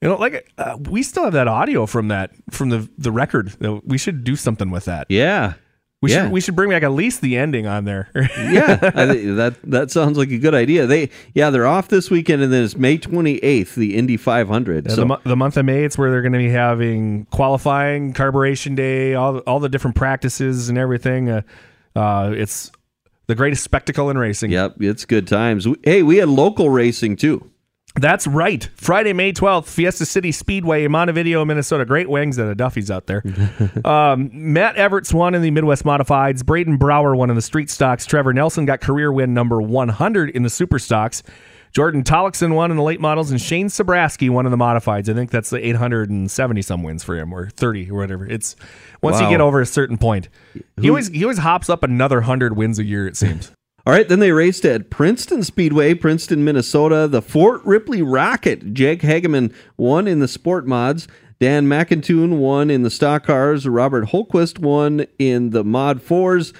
You 0.00 0.08
know, 0.08 0.16
like 0.16 0.50
uh, 0.58 0.78
we 0.90 1.02
still 1.02 1.24
have 1.24 1.34
that 1.34 1.46
audio 1.46 1.86
from 1.86 2.08
that 2.08 2.32
from 2.50 2.70
the 2.70 2.88
the 2.98 3.12
record. 3.12 3.54
We 3.84 3.98
should 3.98 4.24
do 4.24 4.34
something 4.34 4.70
with 4.70 4.86
that. 4.86 5.06
Yeah. 5.08 5.54
We 6.02 6.10
yeah. 6.10 6.24
should 6.24 6.32
we 6.32 6.40
should 6.40 6.56
bring 6.56 6.70
back 6.70 6.82
at 6.82 6.90
least 6.90 7.20
the 7.20 7.38
ending 7.38 7.68
on 7.68 7.84
there. 7.84 8.10
yeah, 8.16 8.76
I 8.82 9.06
think 9.06 9.36
that 9.36 9.54
that 9.62 9.92
sounds 9.92 10.18
like 10.18 10.32
a 10.32 10.38
good 10.38 10.52
idea. 10.52 10.84
They 10.86 11.10
yeah, 11.32 11.50
they're 11.50 11.68
off 11.68 11.86
this 11.86 12.10
weekend, 12.10 12.42
and 12.42 12.52
then 12.52 12.64
it's 12.64 12.76
May 12.76 12.98
twenty 12.98 13.36
eighth, 13.36 13.76
the 13.76 13.94
Indy 13.96 14.16
five 14.16 14.48
hundred. 14.48 14.88
Yeah, 14.88 14.96
so 14.96 15.04
the, 15.04 15.20
the 15.24 15.36
month 15.36 15.56
of 15.56 15.64
May, 15.64 15.84
it's 15.84 15.96
where 15.96 16.10
they're 16.10 16.22
going 16.22 16.32
to 16.32 16.40
be 16.40 16.48
having 16.48 17.26
qualifying, 17.26 18.14
carburetion 18.14 18.74
day, 18.74 19.14
all 19.14 19.38
all 19.38 19.60
the 19.60 19.68
different 19.68 19.94
practices 19.94 20.68
and 20.68 20.76
everything. 20.76 21.30
Uh, 21.30 21.42
uh, 21.94 22.32
it's 22.34 22.72
the 23.32 23.36
greatest 23.36 23.64
spectacle 23.64 24.10
in 24.10 24.18
racing. 24.18 24.50
yep, 24.50 24.74
it's 24.78 25.06
good 25.06 25.26
times. 25.26 25.66
Hey, 25.82 26.02
we 26.02 26.18
had 26.18 26.28
local 26.28 26.68
racing 26.68 27.16
too. 27.16 27.50
That's 27.94 28.26
right. 28.26 28.68
Friday, 28.74 29.14
May 29.14 29.32
12th, 29.32 29.64
Fiesta 29.64 30.04
City 30.04 30.32
Speedway 30.32 30.84
in 30.84 30.92
Montevideo, 30.92 31.42
Minnesota. 31.46 31.86
Great 31.86 32.10
wings 32.10 32.36
and 32.36 32.50
a 32.50 32.54
Duffy's 32.54 32.90
out 32.90 33.06
there. 33.06 33.22
um, 33.86 34.30
Matt 34.34 34.76
Everts 34.76 35.14
won 35.14 35.34
in 35.34 35.40
the 35.40 35.50
Midwest 35.50 35.84
Modifieds. 35.84 36.44
Braden 36.44 36.76
Brower 36.76 37.16
won 37.16 37.30
in 37.30 37.36
the 37.36 37.42
Street 37.42 37.70
Stocks. 37.70 38.04
Trevor 38.04 38.34
Nelson 38.34 38.66
got 38.66 38.82
career 38.82 39.10
win 39.10 39.32
number 39.32 39.62
100 39.62 40.28
in 40.28 40.42
the 40.42 40.50
Super 40.50 40.78
Stocks. 40.78 41.22
Jordan 41.72 42.02
Tollickson 42.04 42.54
won 42.54 42.70
in 42.70 42.76
the 42.76 42.82
late 42.82 43.00
models, 43.00 43.30
and 43.30 43.40
Shane 43.40 43.68
Sabraski 43.68 44.28
won 44.28 44.44
in 44.46 44.50
the 44.52 44.58
modifieds. 44.58 45.08
I 45.08 45.14
think 45.14 45.30
that's 45.30 45.50
the 45.50 45.64
870 45.66 46.60
some 46.62 46.82
wins 46.82 47.02
for 47.02 47.16
him, 47.16 47.32
or 47.32 47.48
30 47.50 47.90
or 47.90 47.98
whatever. 47.98 48.26
It's 48.26 48.56
once 49.02 49.16
Wow. 49.16 49.22
you 49.24 49.28
get 49.30 49.40
over 49.40 49.60
a 49.60 49.66
certain 49.66 49.96
point, 49.96 50.28
he 50.80 50.88
always 50.90 51.08
he 51.08 51.24
always 51.24 51.38
hops 51.38 51.70
up 51.70 51.82
another 51.82 52.20
hundred 52.22 52.56
wins 52.56 52.78
a 52.78 52.84
year. 52.84 53.06
It 53.06 53.16
seems. 53.16 53.52
All 53.86 53.92
right, 53.92 54.08
then 54.08 54.20
they 54.20 54.30
raced 54.30 54.64
at 54.64 54.90
Princeton 54.90 55.42
Speedway, 55.42 55.94
Princeton, 55.94 56.44
Minnesota. 56.44 57.08
The 57.08 57.20
Fort 57.20 57.64
Ripley 57.64 58.00
Rocket. 58.00 58.74
Jake 58.74 59.00
Hageman 59.02 59.52
won 59.76 60.06
in 60.06 60.20
the 60.20 60.28
sport 60.28 60.68
mods. 60.68 61.08
Dan 61.40 61.66
McIntoon 61.66 62.38
won 62.38 62.70
in 62.70 62.82
the 62.84 62.90
stock 62.90 63.24
cars. 63.24 63.66
Robert 63.66 64.04
Holquist 64.10 64.60
won 64.60 65.04
in 65.18 65.50
the 65.50 65.64
mod 65.64 66.00
fours. 66.00 66.52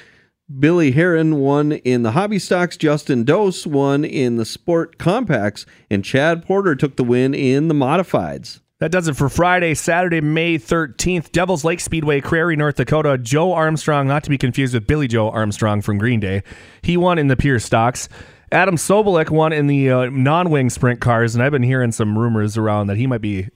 Billy 0.58 0.92
Heron 0.92 1.36
won 1.36 1.72
in 1.72 2.02
the 2.02 2.12
hobby 2.12 2.38
stocks. 2.38 2.76
Justin 2.76 3.24
Dose 3.24 3.66
won 3.66 4.04
in 4.04 4.36
the 4.36 4.44
sport 4.44 4.98
compacts. 4.98 5.66
And 5.90 6.04
Chad 6.04 6.44
Porter 6.44 6.74
took 6.74 6.96
the 6.96 7.04
win 7.04 7.34
in 7.34 7.68
the 7.68 7.74
modifieds. 7.74 8.60
That 8.78 8.90
does 8.90 9.06
it 9.06 9.14
for 9.14 9.28
Friday, 9.28 9.74
Saturday, 9.74 10.20
May 10.20 10.58
13th. 10.58 11.30
Devil's 11.30 11.64
Lake 11.64 11.78
Speedway, 11.78 12.20
Prairie, 12.20 12.56
North 12.56 12.74
Dakota. 12.74 13.16
Joe 13.16 13.52
Armstrong, 13.52 14.08
not 14.08 14.24
to 14.24 14.30
be 14.30 14.36
confused 14.36 14.74
with 14.74 14.88
Billy 14.88 15.06
Joe 15.06 15.30
Armstrong 15.30 15.82
from 15.82 15.98
Green 15.98 16.18
Day. 16.18 16.42
He 16.82 16.96
won 16.96 17.16
in 17.16 17.28
the 17.28 17.36
Pure 17.36 17.60
Stocks. 17.60 18.08
Adam 18.50 18.74
Sobolik 18.74 19.30
won 19.30 19.52
in 19.52 19.68
the 19.68 19.88
uh, 19.88 20.10
non-wing 20.10 20.68
sprint 20.68 21.00
cars, 21.00 21.34
and 21.34 21.44
I've 21.44 21.52
been 21.52 21.62
hearing 21.62 21.92
some 21.92 22.18
rumors 22.18 22.58
around 22.58 22.88
that 22.88 22.96
he 22.96 23.06
might 23.06 23.20
be 23.20 23.48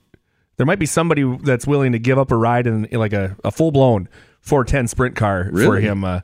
there 0.57 0.65
might 0.65 0.79
be 0.79 0.87
somebody 0.87 1.23
that's 1.43 1.67
willing 1.67 1.93
to 1.93 1.99
give 1.99 2.19
up 2.19 2.31
a 2.31 2.37
ride 2.37 2.67
in, 2.67 2.87
in 2.87 2.99
like 2.99 3.13
a, 3.13 3.37
a 3.45 3.51
full-blown 3.51 4.09
410 4.41 4.87
sprint 4.87 5.17
car 5.17 5.51
for 5.53 5.77
him. 5.79 6.05
Uh, 6.05 6.21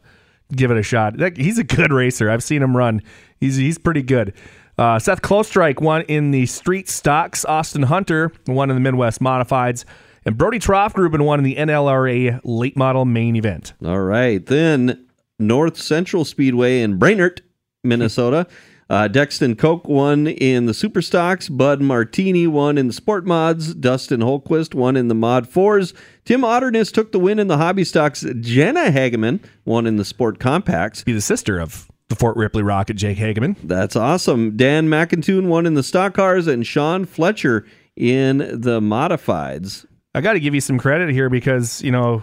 give 0.55 0.71
it 0.71 0.77
a 0.77 0.83
shot. 0.83 1.17
That, 1.19 1.37
he's 1.37 1.59
a 1.59 1.65
good 1.65 1.93
racer. 1.93 2.31
I've 2.31 2.43
seen 2.43 2.63
him 2.63 2.77
run. 2.77 3.03
He's 3.39 3.57
he's 3.57 3.79
pretty 3.79 4.03
good. 4.03 4.35
Uh, 4.79 4.99
Seth 4.99 5.23
Klostrike 5.23 5.81
won 5.81 6.03
in 6.03 6.31
the 6.31 6.47
street 6.47 6.89
stocks. 6.89 7.45
Austin 7.45 7.83
Hunter 7.83 8.33
won 8.47 8.71
in 8.71 8.77
the 8.77 8.81
Midwest 8.81 9.21
Modifieds. 9.21 9.85
And 10.25 10.39
Brody 10.39 10.59
Troftgruben 10.59 11.25
won 11.25 11.41
in 11.41 11.45
the 11.45 11.57
NLRA 11.57 12.41
late 12.45 12.77
model 12.77 13.05
main 13.05 13.37
event. 13.37 13.75
All 13.85 14.01
right. 14.01 14.45
Then 14.45 15.07
North 15.39 15.77
Central 15.77 16.25
Speedway 16.25 16.81
in 16.81 16.97
Brainerd, 16.97 17.43
Minnesota. 17.85 18.47
Uh, 18.93 19.09
Dexton 19.09 19.57
Koch 19.57 19.89
won 19.89 20.27
in 20.27 20.67
the 20.67 20.75
Super 20.75 21.01
Stocks. 21.01 21.49
Bud 21.49 21.81
Martini 21.81 22.47
won 22.47 22.77
in 22.77 22.89
the 22.89 22.93
Sport 22.93 23.25
Mods. 23.25 23.73
Dustin 23.73 24.21
Holquist 24.21 24.75
won 24.75 24.99
in 24.99 25.09
the 25.09 25.15
Mod 25.15 25.51
4s. 25.51 25.95
Tim 26.27 26.45
Otterness 26.45 26.93
took 26.93 27.11
the 27.11 27.19
win 27.19 27.39
in 27.39 27.47
the 27.47 27.57
Hobby 27.57 27.85
Stocks. 27.85 28.23
Jenna 28.41 28.91
Hageman 28.91 29.43
won 29.65 29.87
in 29.87 29.97
the 29.97 30.05
Sport 30.05 30.39
Compacts. 30.39 31.05
Be 31.05 31.15
the 31.15 31.23
sister 31.23 31.59
of 31.59 31.91
the 32.09 32.17
Fort 32.17 32.37
Ripley 32.37 32.63
Rocket, 32.63 32.99
Jake 32.99 33.17
Hageman. 33.17 33.57
That's 33.63 33.97
awesome. 33.97 34.59
Dan 34.59 34.89
McIntoon 34.89 35.47
won 35.47 35.65
in 35.65 35.73
the 35.73 35.83
Stock 35.83 36.13
Cars. 36.13 36.47
And 36.47 36.67
Sean 36.67 37.07
Fletcher 37.07 37.65
in 37.97 38.37
the 38.37 38.81
Modifieds. 38.83 39.87
I 40.15 40.21
got 40.21 40.35
to 40.35 40.41
give 40.41 40.55
you 40.55 40.61
some 40.61 40.77
credit 40.77 41.09
here 41.09 41.31
because, 41.31 41.81
you 41.81 41.93
know, 41.93 42.23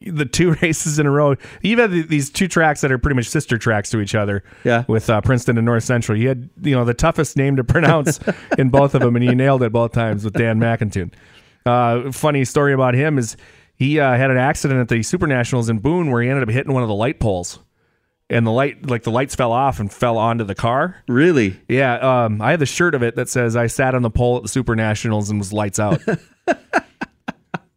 the 0.00 0.24
two 0.24 0.52
races 0.62 0.98
in 0.98 1.06
a 1.06 1.10
row, 1.10 1.36
you've 1.62 1.78
had 1.78 1.92
these 1.92 2.30
two 2.30 2.48
tracks 2.48 2.80
that 2.80 2.90
are 2.90 2.98
pretty 2.98 3.16
much 3.16 3.28
sister 3.28 3.58
tracks 3.58 3.90
to 3.90 4.00
each 4.00 4.14
other. 4.14 4.42
Yeah. 4.64 4.84
With 4.88 5.10
uh, 5.10 5.20
Princeton 5.20 5.58
and 5.58 5.64
North 5.64 5.84
Central. 5.84 6.18
You 6.18 6.28
had, 6.28 6.50
you 6.62 6.74
know, 6.74 6.84
the 6.84 6.94
toughest 6.94 7.36
name 7.36 7.56
to 7.56 7.64
pronounce 7.70 8.20
in 8.58 8.70
both 8.70 8.94
of 8.94 9.02
them, 9.02 9.16
and 9.16 9.24
you 9.24 9.34
nailed 9.34 9.62
it 9.62 9.72
both 9.72 9.92
times 9.92 10.24
with 10.24 10.34
Dan 10.34 10.58
McIntoon. 10.58 11.12
Uh, 11.66 12.10
funny 12.12 12.44
story 12.44 12.72
about 12.72 12.94
him 12.94 13.18
is 13.18 13.36
he 13.76 14.00
uh, 14.00 14.16
had 14.16 14.30
an 14.30 14.38
accident 14.38 14.80
at 14.80 14.88
the 14.88 15.02
Super 15.02 15.26
Nationals 15.26 15.68
in 15.68 15.78
Boone 15.78 16.10
where 16.10 16.22
he 16.22 16.28
ended 16.28 16.42
up 16.42 16.52
hitting 16.52 16.72
one 16.72 16.82
of 16.82 16.88
the 16.88 16.94
light 16.94 17.20
poles. 17.20 17.58
And 18.30 18.46
the 18.46 18.52
light, 18.52 18.88
like 18.88 19.02
the 19.02 19.10
lights 19.10 19.34
fell 19.34 19.50
off 19.50 19.80
and 19.80 19.92
fell 19.92 20.16
onto 20.16 20.44
the 20.44 20.54
car. 20.54 21.02
Really? 21.08 21.58
Yeah, 21.68 21.94
um, 21.96 22.40
I 22.40 22.52
have 22.52 22.60
the 22.60 22.66
shirt 22.66 22.94
of 22.94 23.02
it 23.02 23.16
that 23.16 23.28
says 23.28 23.56
I 23.56 23.66
sat 23.66 23.96
on 23.96 24.02
the 24.02 24.10
pole 24.10 24.36
at 24.36 24.44
the 24.44 24.48
Super 24.48 24.76
Nationals 24.76 25.30
and 25.30 25.40
was 25.40 25.52
lights 25.52 25.80
out. 25.80 26.00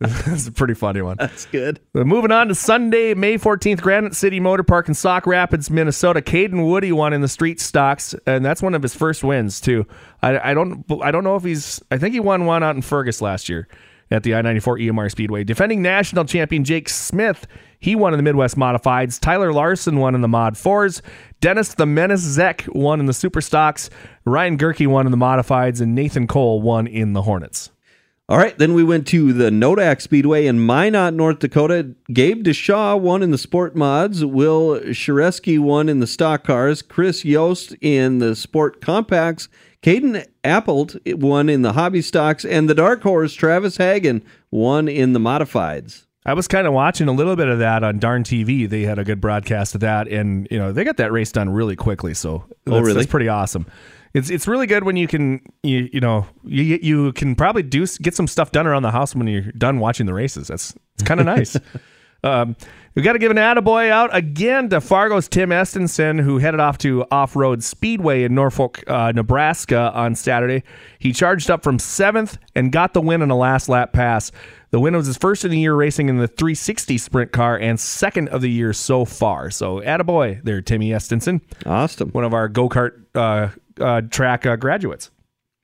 That's 0.26 0.48
a 0.48 0.52
pretty 0.52 0.74
funny 0.74 1.02
one. 1.02 1.18
That's 1.18 1.46
good. 1.46 1.80
But 1.94 2.06
moving 2.08 2.32
on 2.32 2.50
to 2.50 2.56
Sunday, 2.56 3.14
May 3.14 3.38
14th, 3.38 3.82
Granite 3.82 4.16
City 4.16 4.40
Motor 4.40 4.64
Park 4.64 4.88
in 4.88 4.94
Sauk 4.94 5.26
Rapids, 5.26 5.70
Minnesota. 5.70 6.22
Caden 6.22 6.68
Woody 6.68 6.92
won 6.92 7.14
in 7.14 7.22
the 7.22 7.28
street 7.28 7.62
stocks, 7.62 8.14
and 8.26 8.44
that's 8.44 8.62
one 8.62 8.76
of 8.76 8.82
his 8.82 8.94
first 8.94 9.24
wins 9.24 9.62
too. 9.62 9.86
I, 10.22 10.52
I 10.52 10.54
don't 10.54 10.86
I 11.02 11.12
don't 11.12 11.24
know 11.24 11.36
if 11.36 11.44
he's 11.44 11.82
I 11.90 11.98
think 11.98 12.14
he 12.14 12.20
won 12.20 12.46
one 12.46 12.64
out 12.64 12.76
in 12.76 12.82
Fergus 12.82 13.22
last 13.22 13.48
year 13.48 13.68
at 14.12 14.24
the 14.24 14.36
I-94 14.36 14.88
EMR 14.90 15.10
Speedway. 15.10 15.44
Defending 15.44 15.82
national 15.82 16.26
champion 16.26 16.64
Jake 16.64 16.88
Smith, 16.90 17.48
he 17.80 17.96
won 17.96 18.14
in 18.14 18.18
the 18.18 18.24
Midwest 18.24 18.58
Modifieds. 18.58 19.20
Tyler 19.20 19.52
Larson 19.52 19.98
won 19.98 20.16
in 20.16 20.22
the 20.22 20.28
Mod 20.28 20.56
4s. 20.56 21.02
Dennis 21.42 21.74
the 21.74 21.86
Menace 21.86 22.22
Zek 22.22 22.66
won 22.70 23.00
in 23.00 23.06
the 23.06 23.14
Super 23.14 23.42
Stocks. 23.42 23.90
Ryan 24.26 24.58
Gerke 24.58 24.86
won 24.88 25.06
in 25.06 25.12
the 25.12 25.18
Modifieds, 25.18 25.82
and 25.82 25.96
Nathan 25.96 26.28
Cole 26.28 26.62
won 26.62 26.88
in 26.88 27.14
the 27.14 27.24
Hornets. 27.24 27.72
All 28.30 28.38
right, 28.38 28.58
then 28.58 28.74
we 28.74 28.86
went 28.86 29.06
to 29.08 29.34
the 29.34 29.50
Nodak 29.50 30.00
Speedway 30.00 30.46
in 30.46 30.66
Minot, 30.66 31.14
North 31.14 31.40
Dakota. 31.40 31.94
Gabe 32.12 32.46
Deshaw 32.46 32.98
won 32.98 33.22
in 33.22 33.32
the 33.32 33.38
sport 33.38 33.76
mods. 33.76 34.24
Will 34.24 34.80
Shareski 34.80 35.60
won 35.60 35.90
in 35.90 36.00
the 36.00 36.08
stock 36.08 36.46
cars. 36.46 36.82
Chris 36.82 37.26
Yost 37.26 37.76
in 37.82 38.20
the 38.20 38.34
sport 38.34 38.80
compacts. 38.80 39.50
Caden 39.82 40.26
Appelt 40.46 41.20
won 41.20 41.50
in 41.50 41.64
the 41.64 41.74
hobby 41.74 42.02
stocks. 42.02 42.46
And 42.46 42.70
the 42.70 42.76
dark 42.76 43.04
horse, 43.04 43.34
Travis 43.34 43.76
Hagen, 43.76 44.24
won 44.52 44.88
in 44.88 45.12
the 45.12 45.20
modifieds. 45.20 46.06
I 46.26 46.34
was 46.34 46.48
kind 46.48 46.66
of 46.66 46.72
watching 46.72 47.10
a 47.10 47.12
little 47.12 47.36
bit 47.36 47.50
of 47.50 47.60
that 47.60 47.84
on 47.84 48.00
Darn 48.00 48.24
TV. 48.24 48.70
They 48.70 48.84
had 48.84 48.98
a 48.98 49.04
good 49.04 49.20
broadcast 49.20 49.76
of 49.76 49.82
that, 49.82 50.08
and 50.08 50.48
you 50.50 50.58
know 50.58 50.72
they 50.72 50.86
got 50.86 50.96
that 50.96 51.12
race 51.12 51.34
done 51.34 51.50
really 51.50 51.76
quickly. 51.76 52.14
So 52.14 52.30
oh, 52.30 52.48
that's, 52.64 52.82
really? 52.82 52.94
that's 52.94 53.12
pretty 53.12 53.28
awesome. 53.28 53.66
It's 54.14 54.30
it's 54.30 54.48
really 54.48 54.68
good 54.68 54.84
when 54.84 54.96
you 54.96 55.08
can 55.08 55.42
you 55.64 55.90
you 55.92 56.00
know 56.00 56.28
you 56.44 56.80
you 56.82 57.14
can 57.14 57.36
probably 57.36 57.64
do 57.64 57.86
get 58.02 58.16
some 58.16 58.28
stuff 58.28 58.52
done 58.52 58.68
around 58.68 58.84
the 58.84 58.92
house 58.92 59.16
when 59.16 59.28
you're 59.28 59.52
done 59.54 59.80
watching 59.80 60.06
the 60.06 60.14
races. 60.14 60.48
That's 60.48 60.76
it's 60.96 61.04
kind 61.04 61.20
of 61.20 61.26
nice. 61.26 61.58
Um, 62.26 62.56
we 62.96 63.02
got 63.02 63.14
to 63.14 63.20
give 63.20 63.32
an 63.32 63.38
attaboy 63.38 63.90
out 63.90 64.16
again 64.16 64.70
to 64.70 64.80
Fargo's 64.80 65.28
Tim 65.28 65.50
Estenson, 65.50 66.22
who 66.22 66.38
headed 66.38 66.62
off 66.62 66.78
to 66.78 67.06
Off 67.12 67.36
Road 67.36 67.62
Speedway 67.64 68.24
in 68.24 68.34
Norfolk, 68.34 68.82
uh, 68.88 69.12
Nebraska 69.14 69.92
on 69.94 70.16
Saturday. 70.16 70.64
He 71.00 71.12
charged 71.12 71.52
up 71.52 71.64
from 71.64 71.80
seventh 71.80 72.38
and 72.56 72.72
got 72.72 72.94
the 72.94 73.02
win 73.02 73.22
on 73.22 73.30
a 73.30 73.36
last 73.36 73.68
lap 73.68 73.92
pass. 73.92 74.32
The 74.72 74.80
win 74.80 74.96
was 74.96 75.06
his 75.08 75.18
first 75.18 75.44
of 75.44 75.52
the 75.52 75.60
year 75.60 75.76
racing 75.76 76.08
in 76.08 76.18
the 76.18 76.28
360 76.30 76.98
sprint 76.98 77.32
car 77.34 77.58
and 77.58 77.78
second 77.80 78.30
of 78.30 78.40
the 78.42 78.50
year 78.50 78.72
so 78.72 79.04
far. 79.04 79.52
So, 79.52 79.82
attaboy 79.82 80.42
there, 80.44 80.62
Timmy 80.62 80.92
Estenson, 80.92 81.42
Awesome. 81.66 82.10
one 82.12 82.24
of 82.24 82.34
our 82.34 82.48
go 82.48 82.70
kart 82.70 83.04
uh, 83.16 83.50
uh, 83.80 84.02
track 84.02 84.46
uh, 84.46 84.56
graduates. 84.56 85.12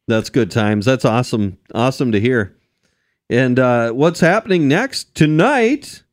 That's 0.07 0.29
good 0.29 0.49
times. 0.51 0.85
That's 0.85 1.05
awesome. 1.05 1.57
Awesome 1.73 2.11
to 2.11 2.19
hear. 2.19 2.55
And 3.29 3.59
uh, 3.59 3.91
what's 3.91 4.19
happening 4.19 4.67
next 4.67 5.13
tonight? 5.13 6.03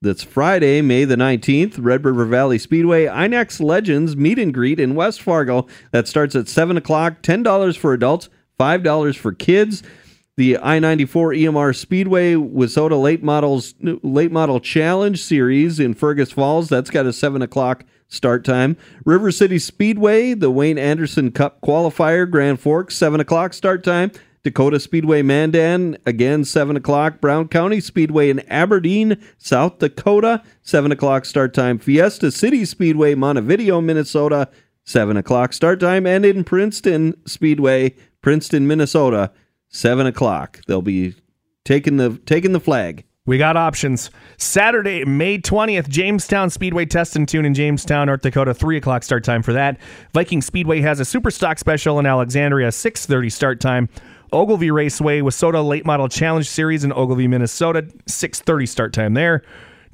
That's 0.00 0.24
Friday, 0.24 0.82
May 0.82 1.04
the 1.04 1.14
19th, 1.14 1.76
Red 1.78 2.04
River 2.04 2.24
Valley 2.24 2.58
Speedway, 2.58 3.04
INEX 3.04 3.60
Legends 3.60 4.16
meet 4.16 4.36
and 4.36 4.52
greet 4.52 4.80
in 4.80 4.96
West 4.96 5.22
Fargo. 5.22 5.68
That 5.92 6.08
starts 6.08 6.34
at 6.34 6.48
7 6.48 6.76
o'clock, 6.76 7.22
$10 7.22 7.76
for 7.76 7.92
adults, 7.92 8.28
$5 8.58 9.16
for 9.16 9.32
kids. 9.32 9.84
The 10.36 10.58
I 10.58 10.78
94 10.80 11.34
EMR 11.34 11.76
Speedway 11.76 12.34
Wissota 12.34 13.00
Late 13.00 13.22
Models 13.22 13.74
Late 13.80 14.32
Model 14.32 14.60
Challenge 14.60 15.22
Series 15.22 15.78
in 15.78 15.94
Fergus 15.94 16.32
Falls. 16.32 16.68
That's 16.70 16.90
got 16.90 17.06
a 17.06 17.12
7 17.12 17.42
o'clock 17.42 17.84
start 18.12 18.44
time. 18.44 18.76
River 19.04 19.32
City 19.32 19.58
Speedway, 19.58 20.34
the 20.34 20.50
Wayne 20.50 20.78
Anderson 20.78 21.32
Cup 21.32 21.60
Qualifier, 21.62 22.30
Grand 22.30 22.60
Forks, 22.60 22.94
7 22.96 23.20
o'clock 23.20 23.54
start 23.54 23.82
time. 23.82 24.12
Dakota 24.44 24.80
Speedway 24.80 25.22
Mandan, 25.22 25.96
again, 26.04 26.44
7 26.44 26.76
o'clock. 26.76 27.20
Brown 27.20 27.48
County 27.48 27.80
Speedway 27.80 28.28
in 28.28 28.40
Aberdeen, 28.48 29.16
South 29.38 29.78
Dakota, 29.78 30.42
7 30.62 30.90
o'clock 30.92 31.24
start 31.24 31.54
time. 31.54 31.78
Fiesta 31.78 32.30
City 32.30 32.64
Speedway, 32.64 33.14
Montevideo, 33.14 33.80
Minnesota, 33.80 34.48
7 34.84 35.16
o'clock 35.16 35.52
start 35.52 35.80
time. 35.80 36.06
And 36.06 36.24
in 36.26 36.42
Princeton 36.44 37.14
Speedway, 37.24 37.94
Princeton, 38.20 38.66
Minnesota, 38.66 39.30
7 39.68 40.06
o'clock. 40.06 40.60
They'll 40.66 40.82
be 40.82 41.14
taking 41.64 41.96
the 41.96 42.20
taking 42.26 42.52
the 42.52 42.60
flag. 42.60 43.04
We 43.24 43.38
got 43.38 43.56
options. 43.56 44.10
Saturday, 44.36 45.04
May 45.04 45.38
20th, 45.38 45.88
Jamestown 45.88 46.50
Speedway 46.50 46.86
Test 46.86 47.14
and 47.14 47.28
Tune 47.28 47.44
in 47.44 47.54
Jamestown, 47.54 48.08
North 48.08 48.22
Dakota, 48.22 48.52
3 48.52 48.78
o'clock 48.78 49.04
start 49.04 49.22
time 49.22 49.44
for 49.44 49.52
that. 49.52 49.78
Viking 50.12 50.42
Speedway 50.42 50.80
has 50.80 50.98
a 50.98 51.04
super 51.04 51.30
stock 51.30 51.60
special 51.60 52.00
in 52.00 52.06
Alexandria, 52.06 52.70
6.30 52.70 53.30
start 53.30 53.60
time. 53.60 53.88
Ogilvie 54.32 54.72
Raceway, 54.72 55.20
Wissota 55.20 55.64
Late 55.64 55.86
Model 55.86 56.08
Challenge 56.08 56.48
Series 56.48 56.82
in 56.82 56.92
Ogilvie, 56.92 57.28
Minnesota, 57.28 57.82
6.30 57.82 58.68
start 58.68 58.92
time 58.92 59.14
there. 59.14 59.42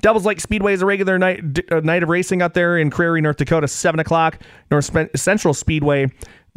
Devils 0.00 0.24
Lake 0.24 0.40
Speedway 0.40 0.72
is 0.72 0.80
a 0.80 0.86
regular 0.86 1.18
night 1.18 1.42
uh, 1.70 1.80
night 1.80 2.02
of 2.02 2.08
racing 2.08 2.40
out 2.40 2.54
there 2.54 2.78
in 2.78 2.88
Crary, 2.88 3.20
North 3.20 3.36
Dakota, 3.36 3.68
7 3.68 4.00
o'clock. 4.00 4.38
North 4.70 4.90
Central 5.16 5.52
Speedway, 5.52 6.06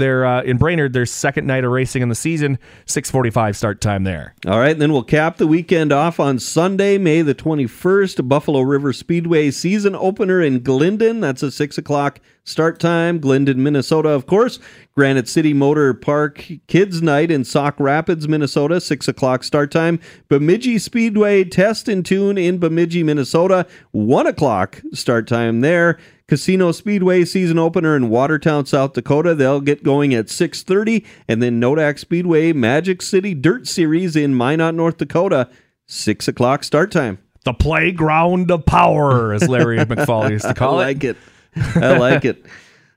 they're 0.02 0.26
uh, 0.26 0.42
in 0.44 0.58
Brainerd, 0.58 0.94
their 0.94 1.06
second 1.06 1.46
night 1.48 1.64
of 1.64 1.72
racing 1.72 2.02
in 2.02 2.10
the 2.10 2.16
season, 2.16 2.58
6.45 2.86 3.56
start 3.56 3.82
time 3.82 4.04
there. 4.04 4.34
All 4.48 4.60
right, 4.60 4.78
then 4.78 4.92
we'll 4.92 5.04
cap 5.04 5.38
the 5.38 5.48
weekend 5.48 5.92
off 5.92 6.20
on 6.20 6.40
Sunday, 6.40 6.98
May 6.98 7.22
the 7.22 7.36
21st, 7.36 8.28
Buffalo 8.28 8.62
River 8.62 8.94
Speedway 8.94 9.52
season 9.52 9.96
opener 9.96 10.42
in 10.42 10.62
Glendon. 10.64 11.20
That's 11.20 11.44
a 11.44 11.52
6 11.52 11.78
o'clock 11.78 12.20
start 12.44 12.80
time. 12.80 13.20
Glendon, 13.20 13.62
Minnesota, 13.62 14.10
of 14.10 14.26
course. 14.26 14.60
Granite 14.94 15.28
City 15.28 15.54
Motor 15.54 15.94
Park 15.94 16.46
Kids 16.68 17.02
Night 17.02 17.32
in 17.32 17.44
Sauk 17.44 17.80
Rapids, 17.80 18.28
Minnesota, 18.28 18.82
6 18.82 19.08
o'clock 19.08 19.44
start 19.44 19.72
time. 19.72 20.00
Bemidji 20.28 20.78
Speedway 20.80 21.44
Test 21.44 21.88
and 21.88 22.06
Tune 22.06 22.38
in 22.38 22.58
Bemidji, 22.58 23.04
Minnesota, 23.04 23.66
1 23.92 24.28
o'clock 24.28 24.82
start 24.94 25.28
time 25.28 25.62
there. 25.62 25.98
Casino 26.32 26.72
Speedway 26.72 27.26
season 27.26 27.60
opener 27.60 27.94
in 27.94 28.08
Watertown, 28.08 28.66
South 28.66 28.94
Dakota. 28.94 29.36
They'll 29.36 29.60
get 29.60 29.84
going 29.84 30.14
at 30.14 30.28
6:30, 30.28 31.04
and 31.28 31.44
then 31.44 31.60
Nodak 31.60 32.00
Speedway 32.00 32.54
Magic 32.54 33.02
City 33.02 33.34
Dirt 33.34 33.68
Series 33.68 34.16
in 34.16 34.34
Minot, 34.34 34.74
North 34.74 34.96
Dakota, 34.96 35.50
six 35.88 36.30
o'clock 36.30 36.64
start 36.64 36.90
time. 36.90 37.18
The 37.44 37.52
playground 37.52 38.50
of 38.50 38.66
power, 38.66 39.34
as 39.34 39.50
Larry 39.50 39.80
McFaul 39.80 40.32
used 40.32 40.46
to 40.46 40.54
call 40.54 40.80
it. 40.80 40.84
I 40.84 40.86
like 40.86 41.04
it. 41.04 41.18
I 41.58 41.98
like 41.98 42.24
it. 42.24 42.46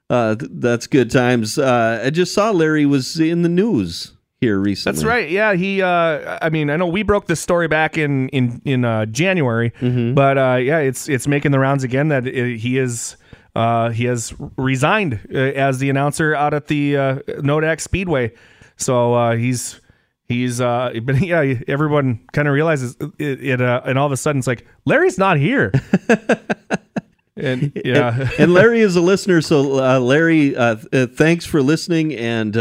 Uh, 0.08 0.36
th- 0.36 0.52
that's 0.54 0.86
good 0.86 1.10
times. 1.10 1.58
Uh, 1.58 2.02
I 2.04 2.10
just 2.10 2.34
saw 2.34 2.52
Larry 2.52 2.86
was 2.86 3.18
in 3.18 3.42
the 3.42 3.48
news 3.48 4.12
here 4.40 4.60
recently. 4.60 4.94
That's 4.94 5.04
right. 5.04 5.28
Yeah, 5.28 5.54
he. 5.54 5.82
Uh, 5.82 6.38
I 6.40 6.50
mean, 6.50 6.70
I 6.70 6.76
know 6.76 6.86
we 6.86 7.02
broke 7.02 7.26
this 7.26 7.40
story 7.40 7.66
back 7.66 7.98
in 7.98 8.28
in 8.28 8.62
in 8.64 8.84
uh, 8.84 9.06
January, 9.06 9.72
but 10.14 10.38
uh, 10.38 10.58
yeah, 10.62 10.78
it's 10.78 11.08
it's 11.08 11.26
making 11.26 11.50
the 11.50 11.58
rounds 11.58 11.82
again 11.82 12.10
that 12.10 12.28
it, 12.28 12.58
he 12.58 12.78
is. 12.78 13.16
Uh, 13.54 13.90
he 13.90 14.04
has 14.04 14.34
resigned 14.56 15.20
uh, 15.32 15.38
as 15.38 15.78
the 15.78 15.88
announcer 15.88 16.34
out 16.34 16.54
at 16.54 16.66
the 16.66 16.96
uh, 16.96 17.14
Nodak 17.38 17.80
Speedway, 17.80 18.32
so 18.76 19.14
uh, 19.14 19.36
he's 19.36 19.80
he's. 20.26 20.60
Uh, 20.60 20.92
but 21.02 21.20
yeah, 21.20 21.54
everyone 21.68 22.26
kind 22.32 22.48
of 22.48 22.54
realizes 22.54 22.96
it, 23.18 23.44
it 23.44 23.60
uh, 23.60 23.82
and 23.84 23.98
all 23.98 24.06
of 24.06 24.12
a 24.12 24.16
sudden 24.16 24.40
it's 24.40 24.48
like 24.48 24.66
Larry's 24.84 25.18
not 25.18 25.36
here, 25.38 25.72
and 27.36 27.72
yeah, 27.84 28.28
and 28.38 28.52
Larry 28.52 28.80
is 28.80 28.96
a 28.96 29.00
listener, 29.00 29.40
so 29.40 29.78
uh, 29.78 30.00
Larry, 30.00 30.56
uh, 30.56 30.76
uh, 30.92 31.06
thanks 31.06 31.44
for 31.44 31.62
listening, 31.62 32.14
and 32.14 32.56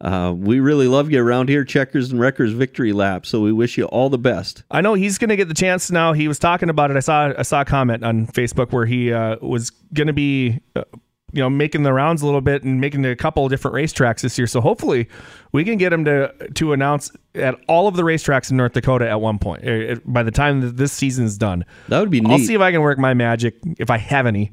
uh, 0.00 0.34
we 0.36 0.60
really 0.60 0.88
love 0.88 1.10
you 1.10 1.22
around 1.22 1.48
here. 1.48 1.64
Checkers 1.64 2.10
and 2.10 2.20
Wreckers 2.20 2.52
Victory 2.52 2.92
Lap. 2.92 3.24
So 3.24 3.40
we 3.40 3.52
wish 3.52 3.78
you 3.78 3.84
all 3.86 4.10
the 4.10 4.18
best. 4.18 4.62
I 4.70 4.80
know 4.80 4.94
he's 4.94 5.18
going 5.18 5.30
to 5.30 5.36
get 5.36 5.48
the 5.48 5.54
chance 5.54 5.90
now. 5.90 6.12
He 6.12 6.28
was 6.28 6.38
talking 6.38 6.68
about 6.68 6.90
it. 6.90 6.96
I 6.96 7.00
saw 7.00 7.32
I 7.38 7.42
saw 7.42 7.62
a 7.62 7.64
comment 7.64 8.04
on 8.04 8.26
Facebook 8.26 8.72
where 8.72 8.86
he 8.86 9.12
uh, 9.12 9.36
was 9.40 9.70
going 9.70 10.08
to 10.08 10.12
be, 10.12 10.60
uh, 10.76 10.84
you 11.32 11.40
know, 11.40 11.48
making 11.48 11.84
the 11.84 11.92
rounds 11.92 12.22
a 12.22 12.26
little 12.26 12.40
bit 12.40 12.64
and 12.64 12.80
making 12.80 13.04
a 13.06 13.16
couple 13.16 13.44
of 13.44 13.50
different 13.50 13.74
racetracks 13.74 14.20
this 14.20 14.36
year. 14.36 14.46
So 14.46 14.60
hopefully, 14.60 15.08
we 15.52 15.64
can 15.64 15.78
get 15.78 15.92
him 15.92 16.04
to 16.04 16.32
to 16.54 16.72
announce 16.72 17.10
at 17.34 17.54
all 17.66 17.88
of 17.88 17.96
the 17.96 18.02
racetracks 18.02 18.50
in 18.50 18.56
North 18.56 18.72
Dakota 18.72 19.08
at 19.08 19.20
one 19.20 19.38
point 19.38 19.66
uh, 19.66 19.96
by 20.04 20.22
the 20.22 20.30
time 20.30 20.60
that 20.60 20.76
this 20.76 20.92
season 20.92 21.24
is 21.24 21.38
done. 21.38 21.64
That 21.88 22.00
would 22.00 22.10
be 22.10 22.20
neat. 22.20 22.30
I'll 22.30 22.38
see 22.38 22.54
if 22.54 22.60
I 22.60 22.72
can 22.72 22.82
work 22.82 22.98
my 22.98 23.14
magic, 23.14 23.56
if 23.78 23.90
I 23.90 23.96
have 23.98 24.26
any, 24.26 24.52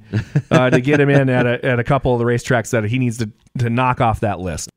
uh, 0.50 0.70
to 0.70 0.80
get 0.80 1.00
him 1.00 1.10
in 1.10 1.30
at 1.30 1.46
a, 1.46 1.66
at 1.66 1.80
a 1.80 1.84
couple 1.84 2.14
of 2.14 2.20
the 2.20 2.26
racetracks 2.26 2.70
that 2.72 2.86
he 2.86 3.00
needs 3.00 3.18
to 3.18 3.30
to 3.58 3.70
knock 3.70 4.00
off 4.00 4.22
that 4.22 4.40
list. 4.40 4.71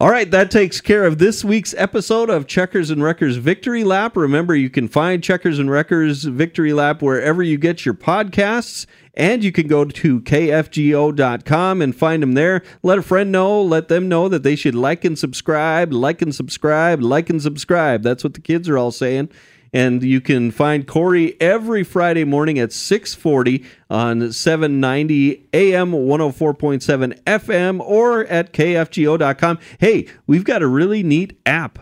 All 0.00 0.08
right, 0.08 0.30
that 0.30 0.50
takes 0.50 0.80
care 0.80 1.04
of 1.04 1.18
this 1.18 1.44
week's 1.44 1.74
episode 1.76 2.30
of 2.30 2.46
Checkers 2.46 2.88
and 2.88 3.02
Wreckers 3.02 3.36
Victory 3.36 3.84
Lap. 3.84 4.16
Remember, 4.16 4.54
you 4.54 4.70
can 4.70 4.88
find 4.88 5.22
Checkers 5.22 5.58
and 5.58 5.70
Wreckers 5.70 6.24
Victory 6.24 6.72
Lap 6.72 7.02
wherever 7.02 7.42
you 7.42 7.58
get 7.58 7.84
your 7.84 7.92
podcasts, 7.92 8.86
and 9.12 9.44
you 9.44 9.52
can 9.52 9.66
go 9.68 9.84
to 9.84 10.20
kfgo.com 10.22 11.82
and 11.82 11.94
find 11.94 12.22
them 12.22 12.32
there. 12.32 12.62
Let 12.82 12.96
a 12.96 13.02
friend 13.02 13.30
know, 13.30 13.60
let 13.60 13.88
them 13.88 14.08
know 14.08 14.30
that 14.30 14.42
they 14.42 14.56
should 14.56 14.74
like 14.74 15.04
and 15.04 15.18
subscribe, 15.18 15.92
like 15.92 16.22
and 16.22 16.34
subscribe, 16.34 17.02
like 17.02 17.28
and 17.28 17.42
subscribe. 17.42 18.02
That's 18.02 18.24
what 18.24 18.32
the 18.32 18.40
kids 18.40 18.70
are 18.70 18.78
all 18.78 18.92
saying. 18.92 19.28
And 19.72 20.02
you 20.02 20.20
can 20.20 20.50
find 20.50 20.86
Corey 20.86 21.40
every 21.40 21.84
Friday 21.84 22.24
morning 22.24 22.58
at 22.58 22.72
640 22.72 23.64
on 23.88 24.32
790 24.32 25.48
AM 25.52 25.92
104.7 25.92 27.22
FM 27.22 27.80
or 27.80 28.24
at 28.26 28.52
kfgo.com. 28.52 29.58
Hey, 29.78 30.08
we've 30.26 30.44
got 30.44 30.62
a 30.62 30.66
really 30.66 31.02
neat 31.02 31.38
app 31.46 31.78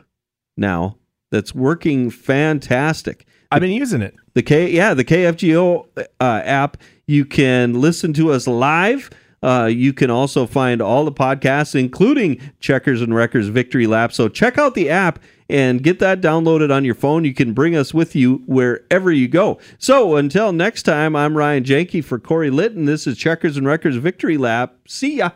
now 0.56 0.98
that's 1.30 1.54
working 1.54 2.10
fantastic. 2.10 3.26
I've 3.50 3.60
been 3.60 3.70
using 3.70 4.02
it. 4.02 4.14
The 4.34 4.42
K, 4.42 4.70
yeah, 4.70 4.94
the 4.94 5.04
KFGO 5.04 5.86
uh, 6.20 6.42
app. 6.44 6.76
You 7.06 7.24
can 7.24 7.80
listen 7.80 8.12
to 8.14 8.32
us 8.32 8.46
live. 8.46 9.10
Uh, 9.42 9.70
you 9.72 9.92
can 9.92 10.10
also 10.10 10.46
find 10.46 10.82
all 10.82 11.04
the 11.04 11.12
podcasts, 11.12 11.78
including 11.78 12.40
Checkers 12.60 13.00
and 13.00 13.14
Wreckers 13.14 13.48
Victory 13.48 13.86
Lap. 13.86 14.12
So 14.12 14.28
check 14.28 14.58
out 14.58 14.74
the 14.74 14.90
app 14.90 15.20
and 15.48 15.82
get 15.82 15.98
that 15.98 16.20
downloaded 16.20 16.74
on 16.74 16.84
your 16.84 16.94
phone. 16.94 17.24
You 17.24 17.34
can 17.34 17.52
bring 17.52 17.74
us 17.74 17.94
with 17.94 18.14
you 18.14 18.42
wherever 18.46 19.10
you 19.10 19.28
go. 19.28 19.58
So 19.78 20.16
until 20.16 20.52
next 20.52 20.82
time, 20.82 21.16
I'm 21.16 21.36
Ryan 21.36 21.64
Janke 21.64 22.04
for 22.04 22.18
Corey 22.18 22.50
Litton. 22.50 22.84
This 22.84 23.06
is 23.06 23.16
Checkers 23.16 23.56
and 23.56 23.66
Wreckers 23.66 23.96
Victory 23.96 24.36
Lap. 24.36 24.74
See 24.86 25.16
ya. 25.16 25.30